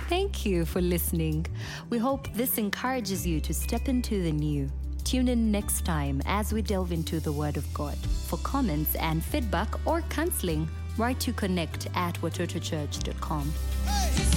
Thank 0.09 0.45
you 0.45 0.65
for 0.65 0.81
listening. 0.81 1.47
We 1.89 1.99
hope 1.99 2.33
this 2.35 2.59
encourages 2.59 3.27
you 3.27 3.41
to 3.41 3.55
step 3.55 3.89
into 3.89 4.23
the 4.23 4.33
new. 4.33 4.69
Tune 5.05 5.29
in 5.29 5.51
next 5.51 5.85
time 5.85 6.21
as 6.27 6.53
we 6.53 6.63
delve 6.63 6.93
into 6.93 7.21
the 7.21 7.33
Word 7.33 7.57
of 7.57 7.73
God. 7.75 7.97
For 8.29 8.37
comments 8.39 8.95
and 8.97 9.25
feedback 9.25 9.69
or 9.87 10.03
counseling, 10.03 10.69
write 10.97 11.21
to 11.21 11.33
connect 11.33 11.89
at 11.95 12.15
watotochurch.com. 12.21 13.53
Hey, 13.87 14.11
hey, 14.11 14.30